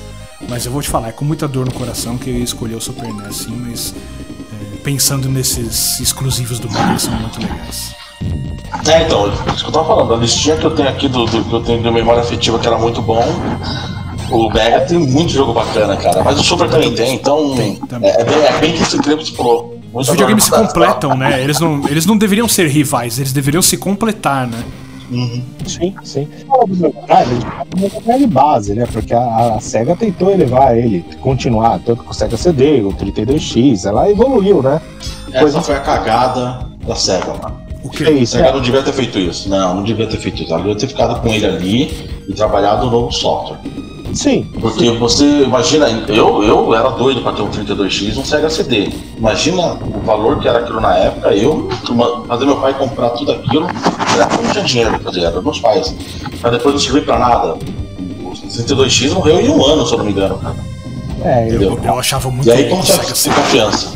[0.49, 2.81] Mas eu vou te falar, é com muita dor no coração que eu escolhi o
[2.81, 4.38] Super NES, sim, mas é,
[4.89, 7.95] pensando nesses exclusivos do eles são muito legais.
[8.89, 11.45] É, então, isso que eu tava falando, a listinha que eu tenho aqui do, do
[11.45, 13.23] que eu tenho de memória afetiva que era muito bom.
[14.31, 16.25] O Mega tem muito jogo bacana, cara.
[16.25, 17.55] Mas o Super também tem, então.
[17.55, 18.11] Tem, também.
[18.11, 19.79] É, é bem, é bem que esse você falou.
[19.93, 21.43] Os videogames se completam, né?
[21.43, 24.65] Eles não, eles não deveriam ser rivais, eles deveriam se completar, né?
[25.11, 25.43] Uhum.
[25.67, 26.29] Sim, sim.
[27.09, 28.87] Ah, ele de base, né?
[28.93, 33.87] Porque a, a, SEGA tentou elevar ele, continuar, tanto com o SEGA CD, o 32X,
[33.87, 34.81] ela evoluiu, né?
[35.33, 37.61] Essa foi a cagada da SEGA, mano.
[37.83, 38.37] O que é isso?
[38.37, 39.49] A SEGA não devia ter feito isso.
[39.49, 40.53] Não, não devia ter feito isso.
[40.53, 43.59] Ela devia ter ficado com ele ali e trabalhado no novo software.
[44.15, 44.47] Sim.
[44.61, 48.91] Porque você imagina, eu, eu era doido para ter um 32X um Sega CD.
[49.17, 51.69] Imagina o valor que era aquilo na época, eu
[52.27, 53.67] fazer meu pai comprar tudo aquilo,
[54.17, 55.95] eu não tinha dinheiro pra fazer, era meus pais.
[56.43, 57.55] Mas depois não serviu pra nada.
[57.55, 60.57] O 32X morreu em um ano, se eu não me engano, cara.
[61.25, 63.93] É, eu, eu, achava muito E aí como você tem confiança?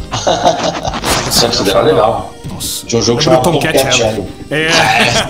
[1.31, 2.33] Sega era legal.
[2.53, 2.85] Nossa.
[2.87, 4.03] Tinha um jogo chamado do Tomcat Alley.
[4.03, 4.27] Alley.
[4.51, 4.71] É.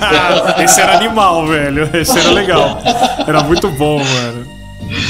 [0.65, 1.91] Esse era animal, velho.
[1.95, 2.79] Esse era legal.
[3.27, 4.47] Era muito bom, mano.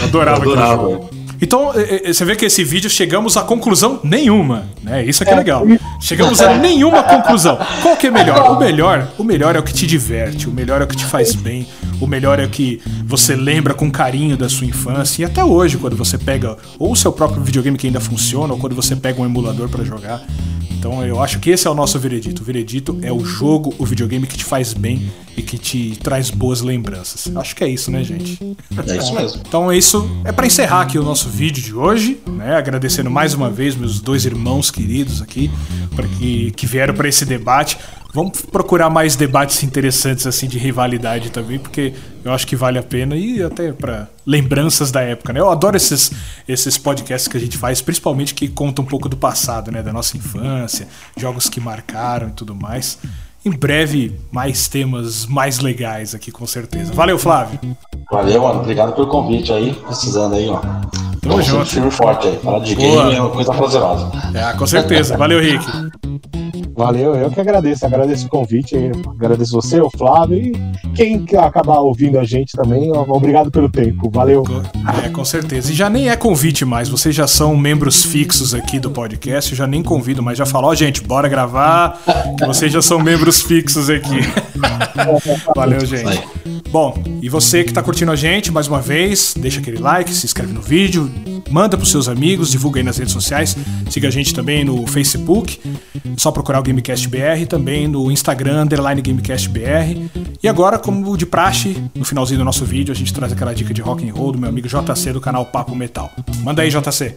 [0.00, 0.74] Eu adorava, Eu adorava.
[0.74, 1.21] aquele jogo.
[1.42, 5.04] Então, é, é, você vê que esse vídeo chegamos a conclusão nenhuma, né?
[5.04, 5.66] Isso aqui é legal.
[6.00, 7.58] Chegamos a nenhuma conclusão.
[7.82, 8.52] Qual que é melhor?
[8.52, 11.04] O melhor, o melhor é o que te diverte, o melhor é o que te
[11.04, 11.66] faz bem,
[12.00, 15.78] o melhor é o que você lembra com carinho da sua infância e até hoje
[15.78, 19.20] quando você pega ou o seu próprio videogame que ainda funciona ou quando você pega
[19.20, 20.22] um emulador pra jogar.
[20.70, 22.42] Então eu acho que esse é o nosso veredito.
[22.42, 26.30] O veredito é o jogo, o videogame que te faz bem e que te traz
[26.30, 27.34] boas lembranças.
[27.36, 28.38] Acho que é isso, né, gente?
[28.86, 29.42] É isso mesmo.
[29.46, 30.08] Então é isso.
[30.24, 32.56] É pra encerrar aqui o nosso vídeo de hoje, né?
[32.56, 35.50] Agradecendo mais uma vez meus dois irmãos queridos aqui
[35.94, 37.78] para que, que vieram para esse debate.
[38.14, 42.82] Vamos procurar mais debates interessantes assim de rivalidade também, porque eu acho que vale a
[42.82, 45.40] pena e até para lembranças da época, né?
[45.40, 46.12] Eu adoro esses
[46.46, 49.94] esses podcasts que a gente faz, principalmente que contam um pouco do passado, né, da
[49.94, 52.98] nossa infância, jogos que marcaram e tudo mais.
[53.44, 56.92] Em breve, mais temas mais legais aqui, com certeza.
[56.92, 57.58] Valeu, Flávio.
[58.10, 58.60] Valeu, mano.
[58.60, 59.74] Obrigado pelo convite aí.
[59.74, 60.58] Precisando aí, ó.
[60.60, 61.66] Tamo Vamos junto.
[61.66, 62.38] Firme forte aí.
[62.38, 63.04] Falar de Boa.
[63.04, 64.12] game é uma coisa prazerosa.
[64.34, 65.16] É, com certeza.
[65.16, 65.64] Valeu, Rick.
[66.74, 70.52] Valeu, eu que agradeço, agradeço o convite, agradeço você, o Flávio e
[70.94, 74.42] quem que acabar ouvindo a gente também, obrigado pelo tempo, valeu.
[75.04, 75.70] É, com certeza.
[75.70, 79.56] E já nem é convite mais, vocês já são membros fixos aqui do podcast, eu
[79.56, 82.00] já nem convido, mas já falo, ó, gente, bora gravar,
[82.38, 84.20] que vocês já são membros fixos aqui.
[85.54, 86.22] Valeu, gente.
[86.70, 90.24] Bom, e você que tá curtindo a gente, mais uma vez, deixa aquele like, se
[90.24, 91.10] inscreve no vídeo,
[91.50, 93.56] manda pros seus amigos, divulga aí nas redes sociais,
[93.90, 95.60] siga a gente também no Facebook,
[96.16, 100.08] só procurar o Gamecast BR, também no Instagram, underline Gamecast BR.
[100.42, 103.74] E agora, como de praxe, no finalzinho do nosso vídeo, a gente traz aquela dica
[103.74, 106.10] de rock and roll do meu amigo JC do canal Papo Metal.
[106.42, 107.14] Manda aí, JC.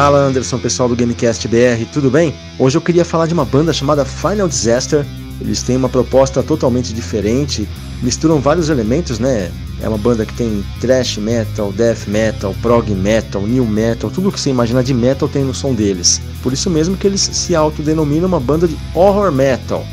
[0.00, 2.34] Fala Anderson, pessoal do Gamecast BR, tudo bem?
[2.58, 5.04] Hoje eu queria falar de uma banda chamada Final Disaster.
[5.38, 7.68] Eles têm uma proposta totalmente diferente,
[8.02, 9.52] misturam vários elementos, né?
[9.78, 14.40] É uma banda que tem thrash metal, death metal, prog metal, new metal, tudo que
[14.40, 16.18] você imagina de metal tem no som deles.
[16.42, 19.84] Por isso mesmo que eles se autodenominam uma banda de horror metal.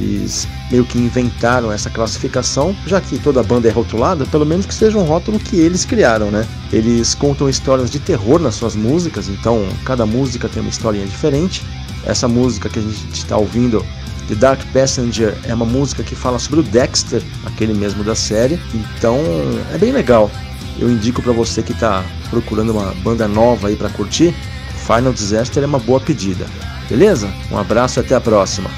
[0.00, 4.74] Eles meio que inventaram essa classificação, já que toda banda é rotulada, pelo menos que
[4.74, 6.46] seja um rótulo que eles criaram, né?
[6.72, 11.64] Eles contam histórias de terror nas suas músicas, então cada música tem uma historinha diferente.
[12.04, 13.84] Essa música que a gente está ouvindo,
[14.28, 18.60] The Dark Passenger, é uma música que fala sobre o Dexter, aquele mesmo da série,
[18.74, 19.18] então
[19.72, 20.30] é bem legal.
[20.78, 24.34] Eu indico para você que está procurando uma banda nova aí para curtir,
[24.86, 26.46] Final Disaster é uma boa pedida.
[26.88, 27.30] Beleza?
[27.50, 28.70] Um abraço e até a próxima.